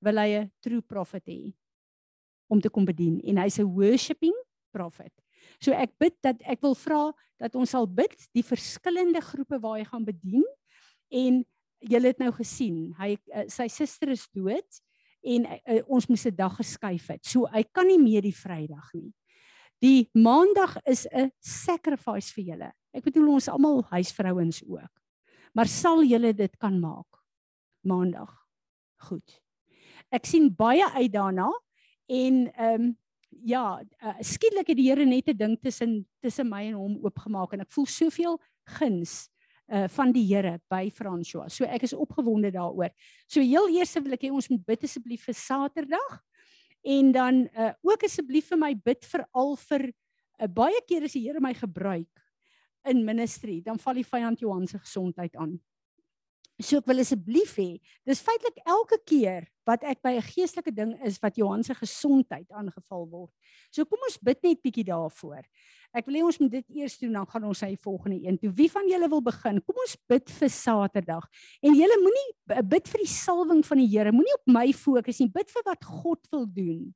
[0.00, 1.52] wil hy 'n true prophet hê
[2.48, 4.34] om te kom bedien en hy's 'n worshiping
[4.72, 5.12] prophet.
[5.60, 9.78] So ek bid dat ek wil vra dat ons sal bid die verskillende groepe waar
[9.78, 10.44] hy gaan bedien
[11.10, 11.44] en
[11.80, 14.66] julle het nou gesien, hy uh, sy suster is dood
[15.22, 17.26] en uh, ons moes 'n dag geskuif het.
[17.26, 19.12] So hy kan nie meer die Vrydag nie.
[19.80, 22.72] Die Maandag is 'n sacrifice vir julle.
[22.92, 24.90] Ek bedoel ons almal huisvrouens ook.
[25.54, 27.06] Maar sal julle dit kan maak?
[27.82, 28.46] Maandag.
[28.96, 29.40] Goed.
[30.10, 31.50] Ek sien baie uit daarna
[32.06, 32.96] en ehm um,
[33.44, 37.52] ja, uh, skielik het die Here net 'n ding tussen tussen my en hom oopgemaak
[37.52, 39.28] en ek voel soveel guns
[39.68, 41.48] uh van die Here by François.
[41.52, 42.90] So ek is opgewonde daaroor.
[43.26, 46.20] So heel eers wil ek hê ons moet bid asseblief vir Saterdag
[46.84, 51.16] en dan uh ook asseblief vir my bid vir al vir uh, baie keer as
[51.16, 52.08] die Here my gebruik
[52.88, 55.58] in ministry, dan val die vyand Johan se gesondheid aan.
[56.58, 60.96] So ek wil asseblief hê, dis feitelik elke keer wat ek by 'n geestelike ding
[61.06, 63.30] is wat Johan se gesondheid aangeval word.
[63.70, 65.46] So kom ons bid net bietjie daarvoor.
[65.94, 68.50] Ek wil hê ons moet dit eers doen dan gaan ons hy volgende een toe.
[68.50, 69.60] Wie van julle wil begin?
[69.60, 71.28] Kom ons bid vir Saterdag.
[71.62, 74.12] En julle moenie bid vir die salwing van die Here.
[74.12, 75.28] Moenie op my fokus nie.
[75.28, 76.94] Bid vir wat God wil doen.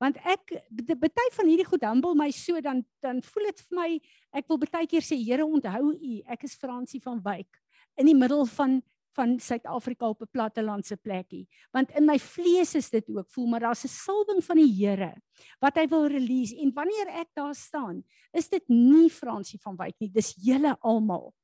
[0.00, 4.00] Want ek baie van hierdie goed humble my so dan dan voel dit vir my
[4.32, 7.60] ek wil baie keer sê Here onthou u ek is Fransie van Wyk
[7.96, 8.82] in die middel van
[9.14, 11.48] van Suid-Afrika op 'n plattelandse plekkie.
[11.72, 15.14] Want in my vlees is dit ook voel maar daar's 'n salwing van die Here
[15.60, 19.94] wat hy wil release en wanneer ek daar staan, is dit nie Fransie van Wyk
[19.98, 21.34] nie, dis julle almal.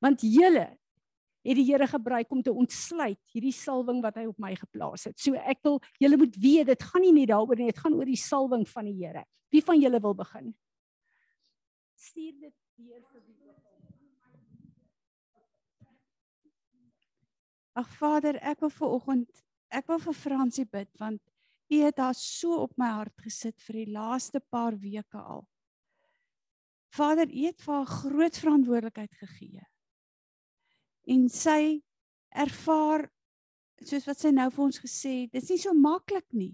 [0.00, 0.78] Want julle
[1.42, 5.18] het die Here gebruik om te ontsluit hierdie salwing wat hy op my geplaas het.
[5.18, 8.08] So ek wil julle moet weet dit gaan nie net daaroor nie, dit gaan oor
[8.08, 9.24] die salwing van die Here.
[9.50, 10.54] Wie van julle wil begin?
[11.94, 13.40] Stuur dit deur vir die
[17.80, 21.22] Ag Vader, ek wil vir oggend, ek wil vir Fransie bid want
[21.70, 25.44] U het haar so op my hart gesit vir die laaste paar weke al.
[26.90, 29.62] Vader, U het vir haar groot verantwoordelikheid gegee.
[31.14, 31.78] En sy
[32.34, 33.06] ervaar
[33.86, 36.52] soos wat sy nou vir ons gesê het, dit is nie so maklik nie.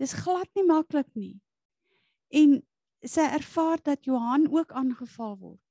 [0.00, 1.36] Dis glad nie maklik nie.
[2.32, 2.56] En
[3.04, 5.64] sy ervaar dat Johan ook aangeval word.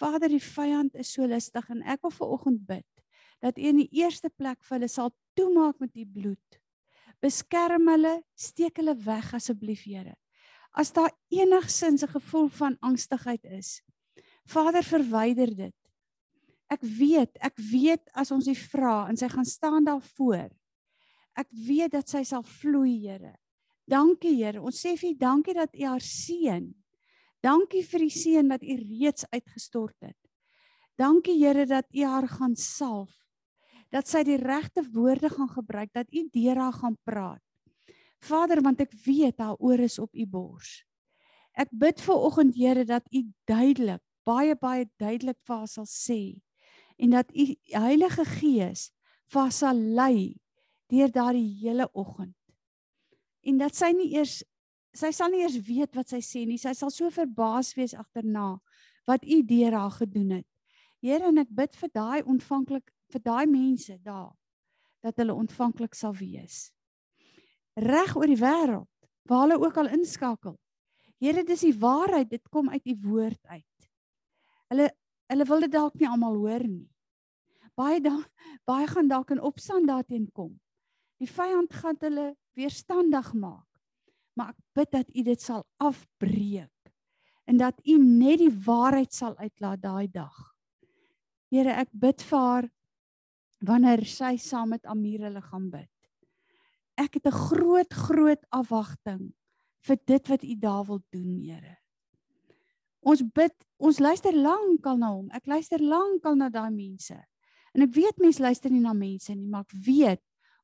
[0.00, 2.95] Vader, die vyand is so lustig en ek wil vir oggend bid
[3.42, 6.60] dat U in die eerste plek vir hulle sal toemaak met U bloed.
[7.22, 10.16] Beskerm hulle, steek hulle weg asseblief, Here.
[10.76, 13.82] As daar enigsins 'n gevoel van angstigheid is,
[14.46, 15.74] Vader, verwyder dit.
[16.70, 20.50] Ek weet, ek weet as ons U vra en sy gaan staan daar voor.
[21.36, 23.34] Ek weet dat sy sal vloei, Here.
[23.86, 24.62] Dankie, Here.
[24.62, 26.74] Ons sê vir U dankie dat U haar seën.
[27.42, 30.18] Dankie vir die seën dat U reeds uitgestort het.
[30.98, 33.25] Dankie Here dat U haar gaan salf.
[33.94, 37.42] Dat sy die regte woorde gaan gebruik, dat U deur haar gaan praat.
[38.26, 40.80] Vader, want ek weet haar oor is op U bors.
[41.56, 46.36] Ek bid vir oggend Here dat U duidelik, baie baie duidelik vir haar sal sê
[46.96, 47.44] en dat U
[47.76, 48.90] Heilige Gees
[49.32, 50.36] vir haar sal lei
[50.92, 52.36] deur daardie hele oggend.
[53.46, 54.42] En dat sy nie eers
[54.96, 56.56] sy sal nie eers weet wat sy sê nie.
[56.56, 58.56] Sy sal so verbaas wees agterna
[59.06, 60.48] wat U deur haar gedoen het.
[61.04, 64.34] Here en ek bid vir daai ontvanklik vir daai mense daar
[65.04, 66.70] dat hulle ontvanklik sal wees.
[67.76, 68.90] Reg oor die wêreld
[69.28, 70.56] waar hulle ook al inskakel.
[71.22, 73.88] Here, dis die waarheid, dit kom uit u woord uit.
[74.72, 74.90] Hulle
[75.26, 76.86] hulle wil dit dalk nie almal hoor nie.
[77.74, 78.22] Baie dan
[78.68, 80.52] baie gaan dalk in opstand daarteen kom.
[81.18, 83.66] Die vyand gaan hulle weerstandig maak.
[84.36, 86.70] Maar ek bid dat u dit sal afbreek
[87.46, 90.34] en dat u net die waarheid sal uitlaat daai dag.
[91.50, 92.66] Here, ek bid vir haar
[93.64, 95.90] wanneer sy saam met Amir hulle gaan bid.
[96.96, 99.34] Ek het 'n groot groot afwagting
[99.86, 101.78] vir dit wat U daar wil doen, Here.
[103.00, 105.28] Ons bid, ons luister lankal na hom.
[105.30, 107.16] Ek luister lankal na daai mense.
[107.74, 110.22] En ek weet mense luister nie na mense nie, maar ek weet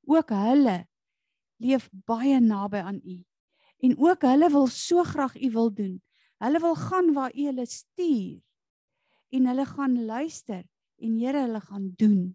[0.09, 0.86] ook hulle
[1.62, 3.18] leef baie naby aan U.
[3.82, 6.03] En ook hulle wil so graag U wil doen.
[6.43, 8.40] Hulle wil gaan waar U hulle stuur.
[9.30, 10.64] En hulle gaan luister
[10.99, 12.34] en Here hulle gaan doen.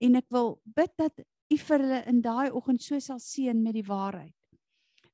[0.00, 1.20] En ek wil bid dat
[1.50, 4.34] U vir hulle in daai oggend so sal seën met die waarheid.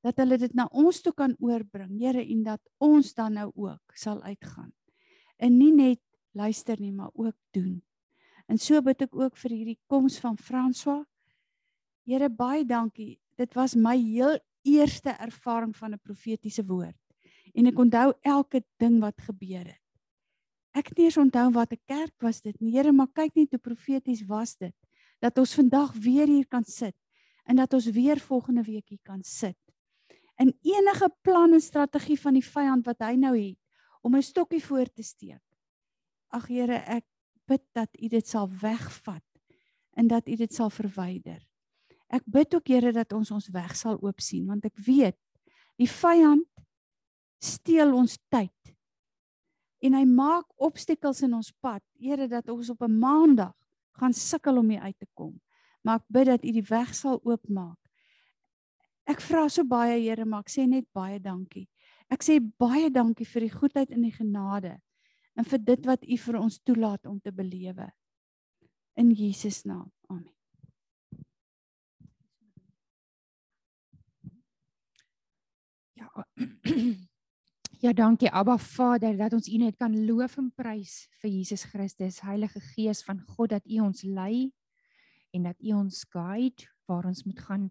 [0.05, 3.97] Dat hulle dit na ons toe kan oorbring, Here, en dat ons dan nou ook
[3.97, 4.73] sal uitgaan.
[5.41, 6.03] En nie net
[6.37, 7.81] luister nie, maar ook doen.
[8.47, 11.03] En so bid ek ook vir hierdie koms van François.
[12.07, 13.17] Here, baie dankie.
[13.37, 17.01] Dit was my heel eerste ervaring van 'n profetiese woord.
[17.55, 19.86] En ek onthou elke ding wat gebeur het.
[20.77, 22.73] Ek nie eens onthou wat 'n kerk was dit nie.
[22.77, 24.75] Here, maar kyk net hoe profeties was dit
[25.21, 26.95] dat ons vandag weer hier kan sit
[27.45, 29.57] en dat ons weer volgende week hier kan sit.
[30.37, 33.59] In enige plan en strategie van die vyand wat hy nou het
[34.03, 35.43] om 'n stokkie voor te steek.
[36.29, 37.05] Ag Here, ek
[37.47, 39.25] bid dat U dit sal wegvat
[39.97, 41.47] en dat U dit sal verwyder.
[42.09, 45.17] Ek bid ook Here dat ons ons weg sal oop sien want ek weet
[45.77, 46.47] die vyand
[47.39, 48.76] steel ons tyd
[49.87, 51.83] en hy maak obstakels in ons pad.
[52.03, 53.55] Here dat ons op 'n maandag
[54.01, 55.41] gaan sukkel om hier uit te kom.
[55.83, 57.79] Maar ek bid dat U die weg sal oopmaak.
[59.07, 61.69] Ek vra so baie Here, maar ek sê net baie dankie.
[62.11, 64.81] Ek sê baie dankie vir die goedheid en die genade
[65.37, 67.91] en vir dit wat U vir ons toelaat om te belewe.
[68.97, 69.93] In Jesus naam.
[70.09, 70.33] Amen.
[75.95, 76.25] Ja.
[77.79, 82.23] Ja, dankie Abba Vader dat ons U net kan loof en prys vir Jesus Christus,
[82.25, 84.47] Heilige Gees van God dat U ons lei
[85.37, 87.67] en dat U ons guide waar ons moet gaan.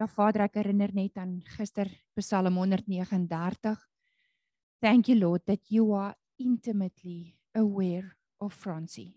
[0.00, 3.76] Ja Vader, ek herinner net aan gister Psalm 139.
[4.80, 9.12] Thank you Lord that you are intimately aware of Francie.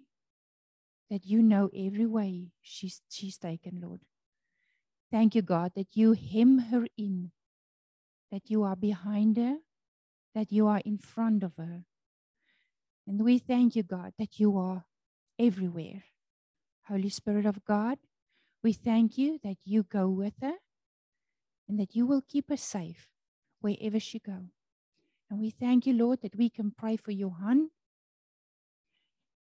[1.08, 4.04] That you know every way she's she's taken, Lord.
[5.10, 7.32] Thank you God that you hem her in.
[8.30, 9.64] That you are behind her
[10.36, 11.86] that you are in front of her.
[13.08, 14.86] And we thank you, God, that you are
[15.40, 16.04] everywhere.
[16.88, 17.98] Holy Spirit of God,
[18.62, 20.56] we thank you that you go with her
[21.68, 23.08] and that you will keep her safe
[23.62, 24.50] wherever she go.
[25.30, 27.72] And we thank you, Lord, that we can pray for Johan.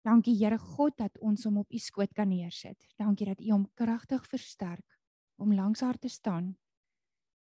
[0.07, 2.87] Dankie Here God dat ons hom op u skoot kan neersit.
[2.97, 5.01] Dankie dat u hom kragtig versterk
[5.37, 6.57] om langs haar te staan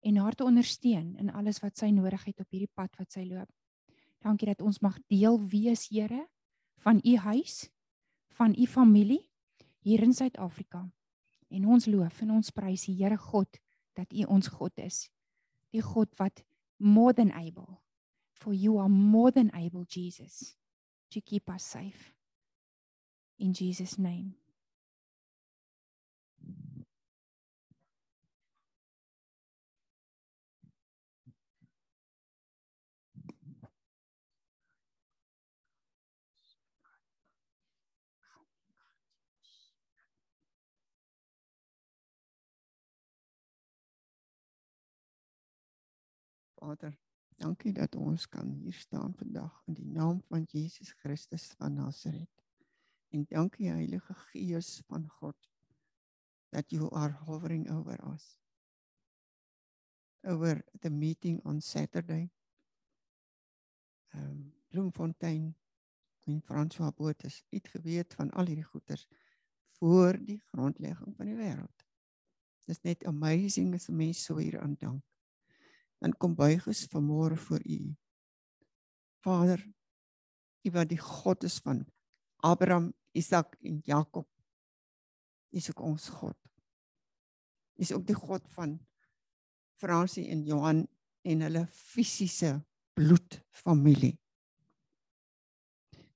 [0.07, 3.25] en haar te ondersteun in alles wat sy nodig het op hierdie pad wat sy
[3.27, 3.51] loop.
[4.23, 6.27] Dankie dat ons mag deel wees, Here,
[6.85, 7.67] van u huis,
[8.39, 9.23] van u familie
[9.83, 10.85] hier in Suid-Afrika.
[11.51, 13.59] En ons loof en ons prys die Here God
[13.99, 15.07] dat u ons God is.
[15.75, 16.45] Die God wat
[16.77, 17.81] more than able.
[18.37, 20.57] For you are more than able, Jesus,
[21.09, 22.13] to keep us safe.
[23.39, 24.46] In Jesus name.
[46.57, 46.97] Vader,
[47.37, 52.43] dankie dat ons kan hier staan vandag in die naam van Jesus Christus van Nasaret.
[53.13, 55.37] En dankie Heilige Gees van God
[56.51, 58.39] that you are hovering over us.
[60.23, 62.31] Over the meeting on Saturday.
[64.15, 65.55] Um Bloemfontein
[66.27, 69.07] en François Botha het geweet van al hierdie goeters
[69.79, 71.85] voor die grondlegging van die wêreld.
[72.67, 74.77] Dis net amazing as 'n mens so hier aan
[76.07, 77.79] Dan kom buig ons vanmôre voor U.
[79.27, 79.63] Vader,
[80.63, 81.81] U wat die God is van
[82.47, 84.29] Abraham, Isak en Jakob.
[85.51, 86.39] U is ook ons God.
[87.75, 88.79] U is ook die God van
[89.83, 90.87] Fransie en Johan
[91.27, 92.55] en hulle fisiese
[92.95, 94.15] bloedfamilie.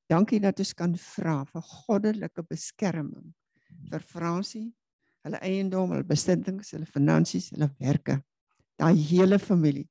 [0.06, 3.34] Dankie dat ons kan vra vir goddelike beskerming
[3.90, 4.68] vir Fransie,
[5.26, 8.20] hulle eiendom, hulle besittings, hulle finansies, hulle werke,
[8.80, 9.88] daai hele familie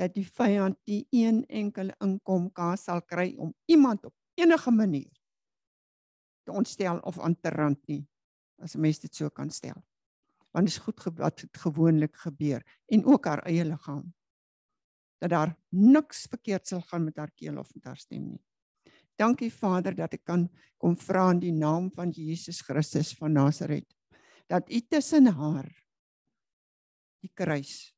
[0.00, 5.12] dat die vyand nie een enkele inkomka sal kry om iemand op enige manier
[6.46, 8.02] te ontstel of aan te rand nie
[8.62, 9.82] as 'n mens dit so kan stel.
[10.52, 14.14] Want dit is goed wat gewoonlik gebeur en ook haar eie liggaam
[15.18, 18.44] dat daar niks verkeerd sal gaan met haar keel of met haar stem nie.
[19.16, 23.86] Dankie Vader dat ek kan kom vra in die naam van Jesus Christus van Nasaret
[24.46, 25.70] dat U tussen haar
[27.20, 27.91] die kruis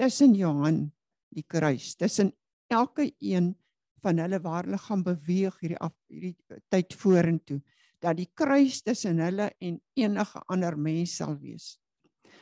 [0.00, 0.86] tussen Johan
[1.28, 2.32] die kruis tussen
[2.72, 3.52] elke een
[4.00, 6.36] van hulle waar hulle gaan beweeg hierdie af hierdie
[6.72, 7.60] tyd vorentoe
[8.00, 11.74] dat die kruis tussen hulle en enige ander mens sal wees.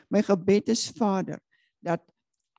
[0.09, 1.41] My gebed is Vader
[1.85, 2.05] dat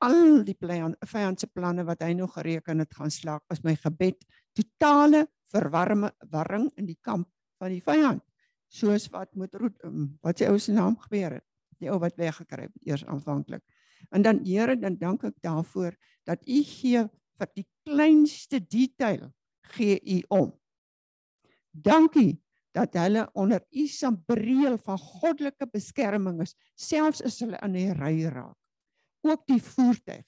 [0.03, 3.41] al die vyand se planne wat hy nog gereken het gaan slaag.
[3.51, 4.19] Is my gebed
[4.55, 7.27] totale verwarme warring in die kamp
[7.59, 8.23] van die vyand.
[8.67, 11.45] Soos wat met ehm, wat sy ou se naam gebeur het.
[11.79, 13.63] Die ou wat weggekry het eers aanvanklik.
[14.09, 15.95] En dan Here, dan dank ek daarvoor
[16.27, 17.03] dat U gee
[17.39, 19.29] vir die kleinste detail
[19.75, 20.53] gee U om.
[21.71, 22.39] Dankie
[22.75, 28.15] dat hulle onder U sambreel van goddelike beskerming is, selfs as hulle in die ry
[28.29, 28.57] raak.
[29.25, 30.25] Ook die voertuig.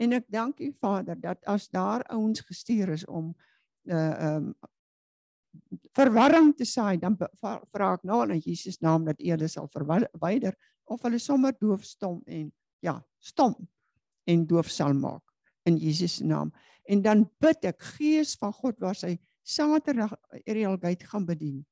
[0.00, 3.34] En ek dank U Vader dat as daar ouens gestuur is om
[3.90, 4.54] uh um
[5.94, 10.56] verwarring te saai, dan vra ek nou in Jesus naam dat U hulle sal verwyder
[10.90, 12.48] of hulle sommer doofstom en
[12.84, 13.56] ja, stom
[14.28, 15.22] en doof sal maak
[15.68, 16.52] in Jesus naam.
[16.84, 20.12] En dan bid ek Gees van God waar sy Saterdag
[20.44, 21.62] Ariel Gate gaan bedien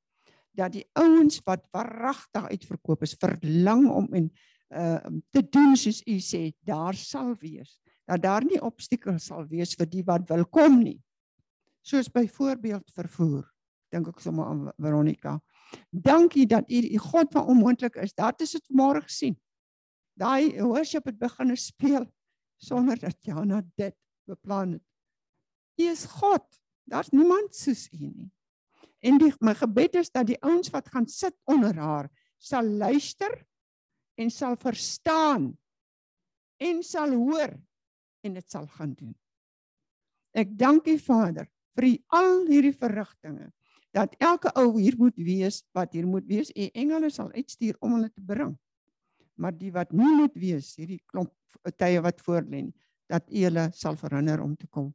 [0.56, 4.26] dat die ouens wat verragtig uitverkoop is verlang om en
[4.72, 4.98] uh
[5.32, 7.78] te doen soos u sê daar sal wees.
[8.08, 10.98] Dat daar nie obstakels sal wees vir die wat wil kom nie.
[11.84, 13.48] Soos byvoorbeeld vervoer
[13.92, 15.38] dink ek sommer aan Veronica.
[15.90, 18.14] Dankie dat u die God van onmoontlik is.
[18.16, 19.36] Dat is dit môre gesien
[20.22, 22.06] daai worship het begin speel
[22.62, 23.96] sonder dat Jana dit
[24.30, 24.86] beplan het.
[25.80, 26.44] U is God.
[26.86, 28.30] Daar's niemand soos U nie.
[29.02, 32.10] En die, my gebed is dat die ouens wat gaan sit onder haar
[32.42, 33.34] sal luister
[34.18, 35.50] en sal verstaan
[36.62, 37.56] en sal hoor
[38.22, 39.14] en dit sal gaan doen.
[40.38, 43.50] Ek dank U Vader vir die, al hierdie verrigtinge
[43.92, 47.98] dat elke ou hier moet wees wat hier moet wees en engele sal uitstuur om
[47.98, 48.54] hulle te bring
[49.34, 51.32] maar die wat nie moet wees hierdie klomp
[51.76, 52.64] tye wat voor lê
[53.10, 54.92] dat u hulle sal verhinder om te kom.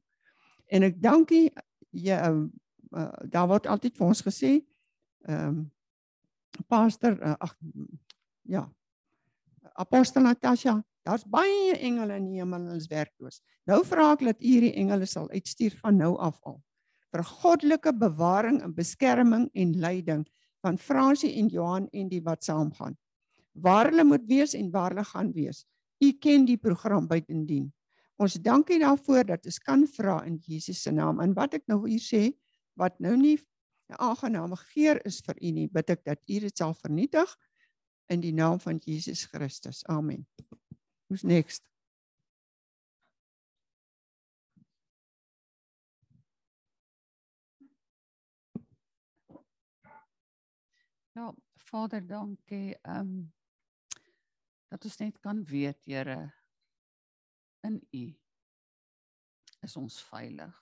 [0.68, 1.50] En ek dankie
[1.92, 4.54] ja uh, daar word altyd vir ons gesê
[5.28, 5.66] ehm um,
[6.68, 7.54] pastor uh, ag
[8.50, 8.64] ja
[9.78, 13.42] apostel Natasha daar's baie engele in die hemel en hulle is werkloos.
[13.70, 16.58] Nou vra ek dat u hierdie engele sal uitstuur van nou af al
[17.14, 20.26] vir goddelike bewaring en beskerming en leiding
[20.66, 22.98] van Fransie en Johan en die wat saamgaan
[23.62, 25.66] waar hulle moet wees en waar hulle gaan wees.
[26.04, 27.72] U ken die program buitendien.
[28.18, 31.22] Ons dankie daarvoor dat ons kan vra in Jesus se naam.
[31.22, 32.24] En wat ek nou hier sê
[32.78, 33.38] wat nou nie
[33.90, 37.38] 'n aangename geur is vir u nie, bid ek dat u dit sal vernietig
[38.10, 39.86] in die naam van Jesus Christus.
[39.86, 40.28] Amen.
[41.08, 41.64] Who's next?
[51.16, 52.76] Ja, Vader, dankie.
[52.82, 53.34] Ehm um,
[54.68, 56.34] dat ons net kan weet Here
[57.68, 58.06] in U
[59.66, 60.58] is ons veilig.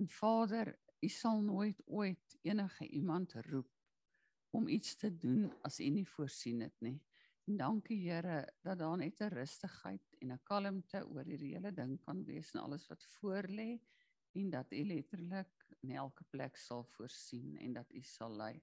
[0.00, 3.70] En Vader, U sal nooit ooit enige iemand roep
[4.50, 6.98] om iets te doen as U nie voorsien het nie.
[7.48, 12.00] En dankie Here dat daar net 'n rustigheid en 'n kalmte oor hierdie hele ding
[12.04, 13.80] kan wees en alles wat voor lê
[14.32, 18.62] en dat U letterlik in elke plek sal voorsien en dat U sal lei.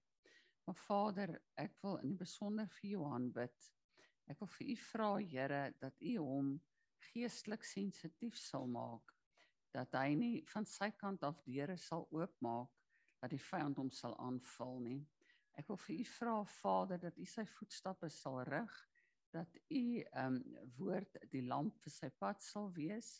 [0.63, 3.73] Maar Vader, ek wil in besonder vir Johan bid
[4.27, 6.55] Ek wil vir u vra Here dat u hom
[7.11, 9.13] geestelik sensitief sal maak
[9.75, 12.73] dat hy nie van sy kant af deure sal oopmaak
[13.21, 14.99] dat die vyand hom sal aanval nie.
[15.57, 18.75] Ek wil vir u vra Vader dat u sy voetstappe sal rig,
[19.33, 20.41] dat u ehm um,
[20.77, 23.17] woord die lamp vir sy pad sal wees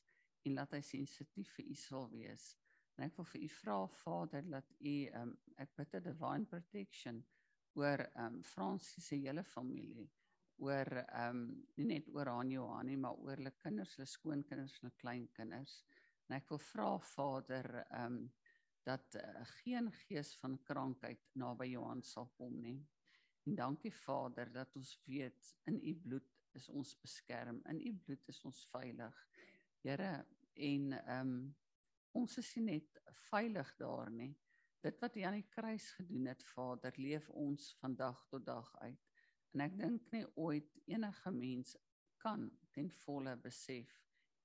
[0.48, 2.52] en dat hy sensitief vir u sal wees.
[2.98, 6.46] En ek wil vir u vra Vader dat u ehm um, ek bid 'n divine
[6.54, 7.26] protection
[7.76, 10.10] oor ehm um, Fransis se hele familie
[10.64, 11.46] oor ehm um,
[11.78, 15.80] nie net oor aan Johanie maar oor hulle kinders, hulle skoonkinders en hulle kleinkinders.
[16.28, 18.22] En ek wil vra Vader ehm um,
[18.88, 22.78] dat uh, geen gees van krankheid naby Johan sal kom nie.
[23.44, 27.60] En dankie Vader dat ons weet in u bloed is ons beskerm.
[27.68, 29.24] In u bloed is ons veilig.
[29.84, 30.12] Here
[30.54, 31.56] en ehm um,
[32.18, 34.34] ons is nie net veilig daar nie.
[34.82, 38.70] Dit wat U aan die kruis gedoen het, Vader, leef ons van dag tot dag
[38.80, 39.07] uit.
[39.56, 41.76] En ek dink nie ooit enige mens
[42.24, 43.94] kan ten volle besef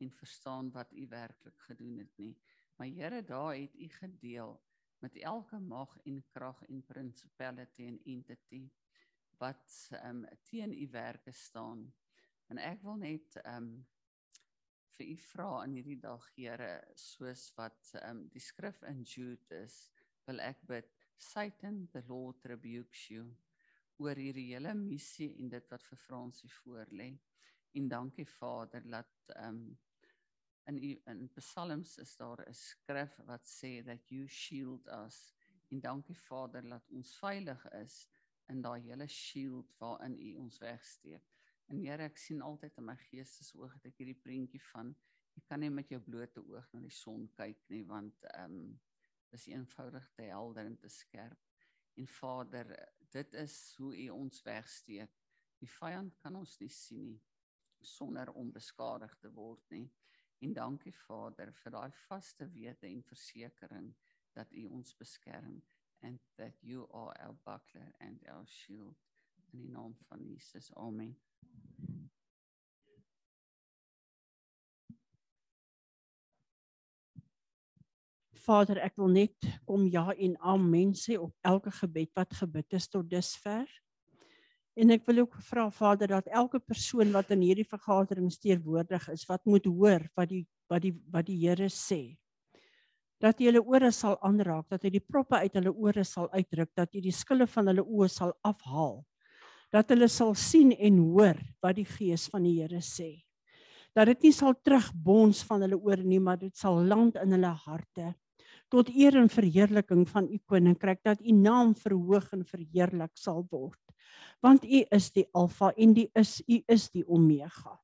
[0.03, 2.37] en verstaan wat U werklik gedoen het nie.
[2.77, 4.61] Maar Here, daar het U gedeel
[4.99, 8.71] met elke mag en krag en principality en entity
[9.39, 11.93] wat um, teen U werke staan.
[12.47, 13.87] En ek wil net um,
[14.97, 19.89] vir U vra in hierdie dag, Here, soos wat um, die skrif in Jude is,
[20.27, 23.33] wil ek bid Satan the Lord rebukes you
[23.99, 27.13] oor hierdie hele missie en dit wat vir Fransie voorlê.
[27.79, 29.79] En dankie Vader dat ehm um,
[30.71, 35.35] in u in psalms is daar 'n skrif wat sê that you shield us
[35.71, 38.09] en dankie Vader dat ons veilig is
[38.47, 41.25] in daai hele shield waarin u ons wegsteek.
[41.67, 44.95] En Here, ek sien altyd in my geestesoog dat ek hierdie prentjie van
[45.33, 48.81] jy kan nie met jou blote oog na die son kyk nie want ehm um,
[49.33, 51.52] dis eenvoudig te helder en te skerp.
[51.95, 55.19] En Vader, dit is hoe u ons wegsteek.
[55.59, 57.21] Die vyand kan ons nie sien nie
[57.83, 59.91] sonder om beskadig te word nie.
[60.43, 63.93] En dankie Vader vir daai vaste wete en versekering
[64.35, 65.61] dat U ons beskerm
[66.03, 68.97] and that you are our buckler and our shield
[69.53, 70.73] in die naam van Jesus.
[70.75, 71.15] Amen.
[78.43, 82.89] Vader, ek wil net kom ja en amen sê op elke gebed wat gebid is
[82.91, 83.69] tot dusver.
[84.75, 89.27] En ek wil ook vra Vader dat elke persoon wat in hierdie vergadering teenwoordig is,
[89.29, 92.17] wat moet hoor wat die wat die wat die Here sê.
[93.23, 96.73] Dat jy hulle ore sal aanraak, dat hy die proppe uit hulle ore sal uitdruk,
[96.75, 99.03] dat jy die skille van hulle oë sal afhaal.
[99.73, 103.21] Dat hulle sal sien en hoor wat die Gees van die Here sê.
[103.95, 107.55] Dat dit nie sal terugbons van hulle ore nie, maar dit sal land in hulle
[107.69, 108.15] harte
[108.73, 113.81] tot eer en verheerliking van u koninkryk dat u naam verhoog en verheerlik sal word.
[114.41, 117.77] Want u is die alfa en die is u is die omega.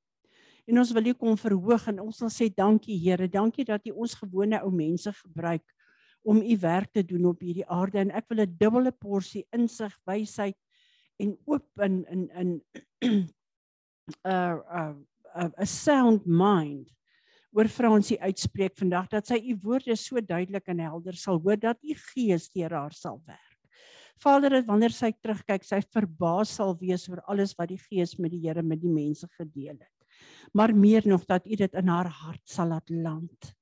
[0.69, 3.91] En ons wil u kom verhoog en ons wil sê dankie Here, dankie dat u
[3.91, 5.65] ons gewone ou mense gebruik
[6.29, 8.01] om u werk te doen op hierdie aarde.
[8.03, 10.57] En ek wil 'n dubbele porsie insig, wysheid
[11.21, 12.63] en oop in in in
[14.25, 14.61] 'n
[15.37, 16.98] 'n 'n sound mind
[17.57, 21.79] oor Fransie uitspreek vandag dat sy u woorde so duidelik en helder sal hoor dat
[21.83, 23.45] u gees deur haar sal werk.
[24.19, 28.33] Vader, dat wanneer sy terugkyk, sy verbaas sal wees oor alles wat die Gees met
[28.35, 30.19] die Here met die mense gedeel het.
[30.53, 33.53] Maar meer nog dat U dit in haar hart sal laat land.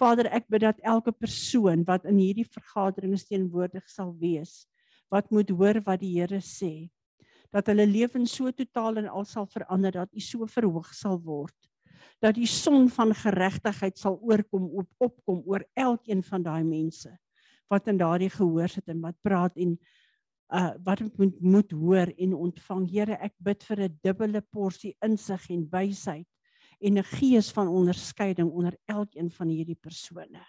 [0.00, 4.64] Vader, ek bid dat elke persoon wat in hierdie vergadering teenwoordig sal wees,
[5.12, 6.88] wat moet hoor wat die Here sê,
[7.52, 11.69] dat hulle lewens so totaal en al sal verander dat U so verhoog sal word
[12.20, 17.12] dat die son van geregtigheid sal oorkom op opkom oor elkeen van daai mense
[17.70, 19.78] wat in daardie gehoor sit en wat praat en
[20.50, 22.88] uh wat moet moet hoor en ontvang.
[22.90, 26.26] Here, ek bid vir 'n dubbele porsie insig en wysheid
[26.80, 30.42] en 'n gees van onderskeiding onder elkeen van hierdie persone.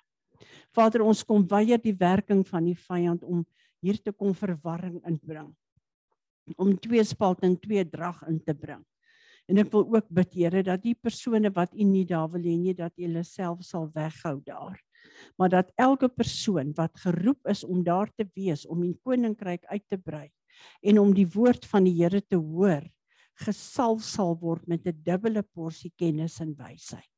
[0.74, 3.46] Vader, ons kom weier die werking van die vyand om
[3.82, 5.56] hier te kom verwarring inbring.
[6.58, 8.84] Om twee spalt en twee drag in te bring.
[9.50, 12.58] En ek wil ook bid Here dat die persone wat U nie daar wil hê
[12.58, 14.80] nie dat U hulle self sal weghou daar
[15.38, 19.84] maar dat elke persoon wat geroep is om daar te wees om die koninkryk uit
[19.90, 20.30] te brei
[20.82, 22.86] en om die woord van die Here te hoor
[23.42, 27.10] gesalf sal word met 'n dubbele porsie kennis en wysheid.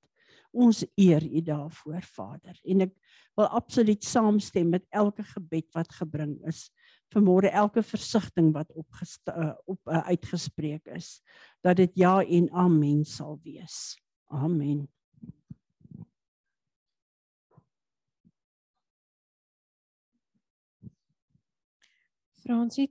[0.54, 2.60] Ons eer U daarvoor, Vader.
[2.64, 2.94] En ek
[3.36, 6.70] wil absoluut saamstem met elke gebed wat gebring is.
[7.14, 8.88] Vanmôre elke versigtiging wat op
[9.30, 11.22] uh, op uh, uitgespreek is
[11.62, 14.00] dat dit ja en amen sal wees.
[14.34, 14.88] Amen.
[22.44, 22.90] Fransie,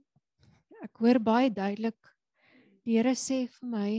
[0.81, 1.99] ek hoor baie duidelik
[2.83, 3.89] die Here sê vir my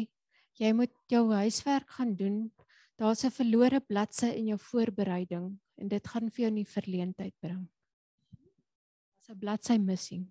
[0.60, 2.50] jy moet jou huiswerk gaan doen.
[2.98, 5.46] Daar's 'n verlore bladsy in jou voorbereiding
[5.78, 7.68] en dit gaan vir jou nie verleentheid bring.
[9.24, 10.26] Daar's 'n bladsy missing.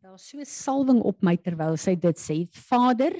[0.00, 2.46] Daar's so salwing op my terwyl sy dit sê.
[2.54, 3.12] Vader,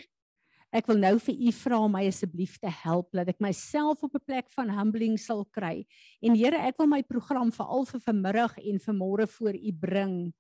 [0.73, 4.15] ek wil nou vir u vra om my asseblief te help dat ek myself op
[4.15, 5.85] 'n plek van humbling sal kry.
[6.23, 10.33] En Here, ek wil my program veral vir vanmiddag en vir môre voor u bring.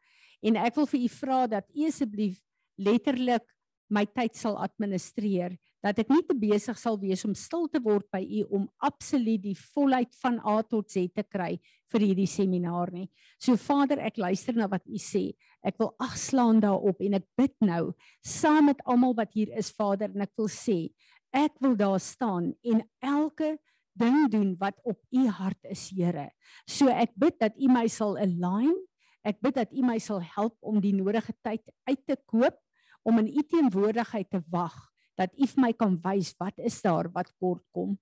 [0.42, 2.40] En ek wil vir u vra dat u asseblief
[2.78, 3.46] letterlik
[3.90, 8.06] my tyd sal administreer dat ek nie te besig sal wees om stil te word
[8.14, 11.56] by u om absoluut die volheid van A tot Z te kry
[11.92, 13.08] vir hierdie seminaar nie.
[13.42, 15.32] So Vader, ek luister na wat u sê.
[15.66, 17.90] Ek wil agslaan daarop en ek bid nou
[18.22, 20.86] saam met almal wat hier is Vader en ek wil sê
[21.32, 23.56] ek wil daar staan en elke
[23.98, 26.30] ding doen wat op u hart is Here.
[26.68, 28.76] So ek bid dat u my sal align.
[29.24, 32.56] Ek bid dat u my sal help om die nodige tyd uit te koop
[33.02, 34.91] om in u teenwoordigheid te wag
[35.22, 37.94] dat u vir my kan wys wat is daar wat kort kom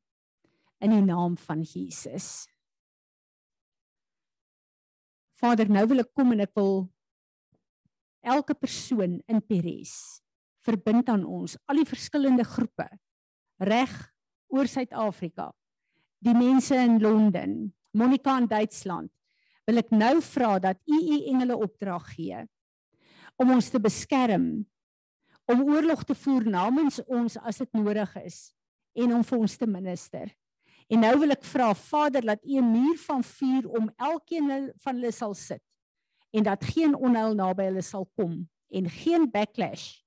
[0.80, 2.48] in die naam van Jesus.
[5.40, 6.88] Vader, nou wil ek kom en ek wil
[8.20, 10.20] elke persoon in Peres
[10.64, 12.86] verbind aan ons, al die verskillende groepe
[13.64, 13.92] reg
[14.52, 15.48] oor Suid-Afrika.
[16.20, 19.12] Die mense in Londen, Monica in Duitsland,
[19.68, 22.44] wil ek nou vra dat u u engele opdrag gee
[23.40, 24.66] om ons te beskerm,
[25.50, 28.38] om oorlog te voer namens ons as dit nodig is
[28.94, 30.30] en om vir ons te minister.
[30.90, 34.94] En nou wil ek vra Vader dat U 'n muur van vuur om elkeen van
[34.94, 35.62] hulle sal sit
[36.30, 40.02] en dat geen onheil naby hulle sal kom en geen backlash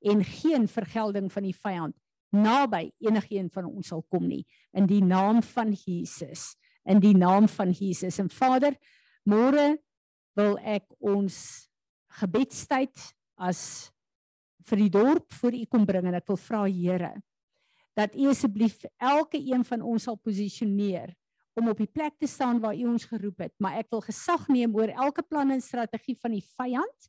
[0.00, 1.96] en geen vergelding van die vyand
[2.30, 4.44] naby enigiemand van ons sal kom nie.
[4.76, 6.56] In die naam van Jesus.
[6.84, 8.18] In die naam van Jesus.
[8.18, 8.76] En Vader
[9.24, 9.78] môre
[10.38, 11.68] wil ek ons
[12.20, 12.94] gebedstyd
[13.36, 13.90] as
[14.68, 17.14] vir die dorp voor u kom bring en ek wil vra Here
[17.98, 21.10] dat u asseblief elke een van ons sal posisioneer
[21.58, 24.46] om op die plek te staan waar u ons geroep het, maar ek wil gesag
[24.52, 27.08] neem oor elke plan en strategie van die vyand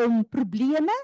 [0.00, 0.94] om probleme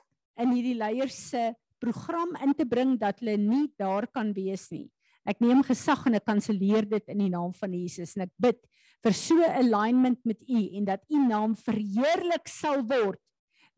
[0.40, 4.88] in hierdie leiers se program in te bring dat hulle nie daar kan wees nie.
[5.28, 8.60] Ek neem gesag en ek kanselleer dit in die naam van Jesus en ek bid
[9.04, 13.20] vir so alignment met u en dat u naam verheerlik sal word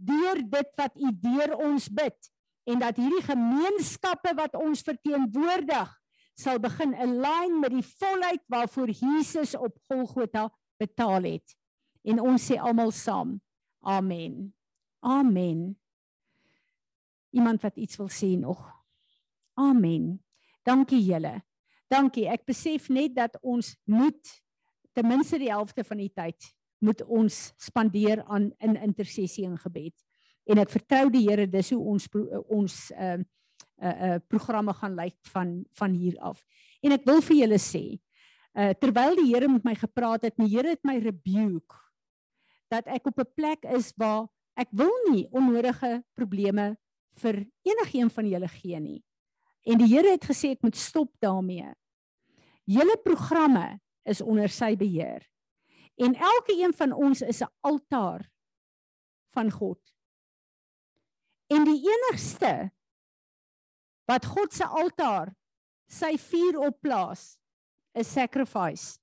[0.07, 2.31] deur dit wat u deur ons bid
[2.71, 5.91] en dat hierdie gemeenskappe wat ons verteenwoordig
[6.39, 10.49] sal begin align met die volheid waarvoor Jesus op Golgotha
[10.81, 11.55] betaal het.
[12.03, 13.37] En ons sê almal saam:
[13.81, 14.55] Amen.
[15.01, 15.77] Amen.
[17.31, 18.63] Iemand wat iets wil sê nog?
[19.55, 20.23] Amen.
[20.63, 21.43] Dankie julle.
[21.91, 22.27] Dankie.
[22.31, 24.35] Ek besef net dat ons moet
[24.93, 26.53] ten minste die helfte van die tyd
[26.83, 29.95] moet ons spandeer aan in intersessie en gebed.
[30.51, 32.09] En ek vertrou die Here dis hoe ons
[32.49, 33.29] ons ehm uh,
[33.83, 36.43] uh uh programme gaan lyk van van hier af.
[36.83, 37.85] En ek wil vir julle sê,
[38.55, 41.81] uh terwyl die Here met my gepraat het, die Here het my rebuke
[42.73, 46.77] dat ek op 'n plek is waar ek wil nie onnodige probleme
[47.21, 49.03] vir enigiemand van julle gee nie.
[49.67, 51.73] En die Here het gesê ek moet stop daarmee.
[52.65, 55.23] Julle programme is onder sy beheer.
[55.95, 58.31] En elke een van ons is 'n altaar
[59.31, 59.81] van God.
[61.47, 62.73] En die enigste
[64.05, 65.37] wat God se altaar
[65.87, 67.39] sy vuur opplaas
[67.93, 68.99] is sacrifice.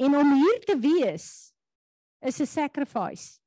[0.00, 1.52] En om hier te wees
[2.20, 3.40] is 'n sacrifice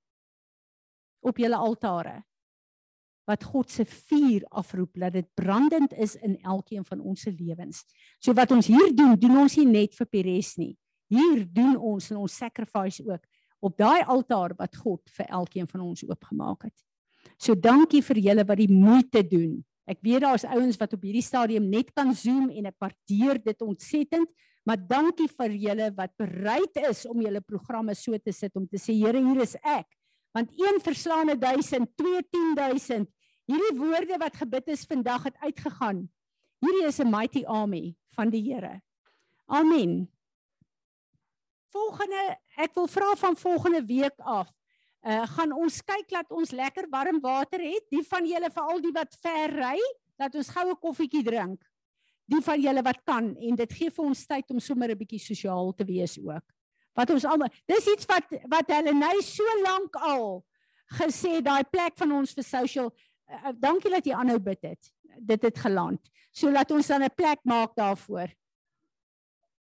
[1.20, 2.24] op julle altare
[3.24, 7.86] wat God se vuur afroep dat dit brandend is in elkeen van ons se lewens.
[8.20, 10.78] So wat ons hier doen, doen ons nie net vir Peres nie.
[11.08, 13.26] Hier doen ons en ons sacrifice ook
[13.60, 16.76] op daai altaar wat God vir elkeen van ons oopgemaak het.
[17.38, 21.26] So dankie vir julle wat die moeite doen Ek weet daar's ouens wat op hierdie
[21.26, 24.30] stadium net kan zoom en ek waardeer dit ontsettend,
[24.64, 28.80] maar dankie vir julle wat bereid is om julle programme so te sit om te
[28.80, 29.90] sê Here, hier is ek.
[30.34, 33.10] Want een verslaane 1000, 21000.
[33.50, 36.06] Hierdie woorde wat gebid is vandag het uitgegaan.
[36.64, 38.80] Hierdie is 'n mighty army van die Here.
[39.48, 40.08] Amen.
[41.74, 44.52] Volgende, ek wil vra van volgende week af
[45.04, 47.86] uh, gaan ons kyk dat ons lekker warm water het.
[47.92, 49.78] Die van julle veral die wat ver ry,
[50.20, 51.62] dat ons goue koffietjie drink.
[52.32, 55.20] Die van julle wat kan en dit gee vir ons tyd om sommer 'n bietjie
[55.20, 56.46] sosiaal te wees ook.
[56.96, 60.46] Wat ons almal, dis iets wat wat hulle nou so lank al
[61.00, 62.94] gesê daai plek van ons vir social.
[63.28, 64.94] Uh, dankie dat jy aanhou bid het.
[65.20, 66.00] Dit het geland.
[66.32, 68.30] So laat ons dan 'n plek maak daarvoor.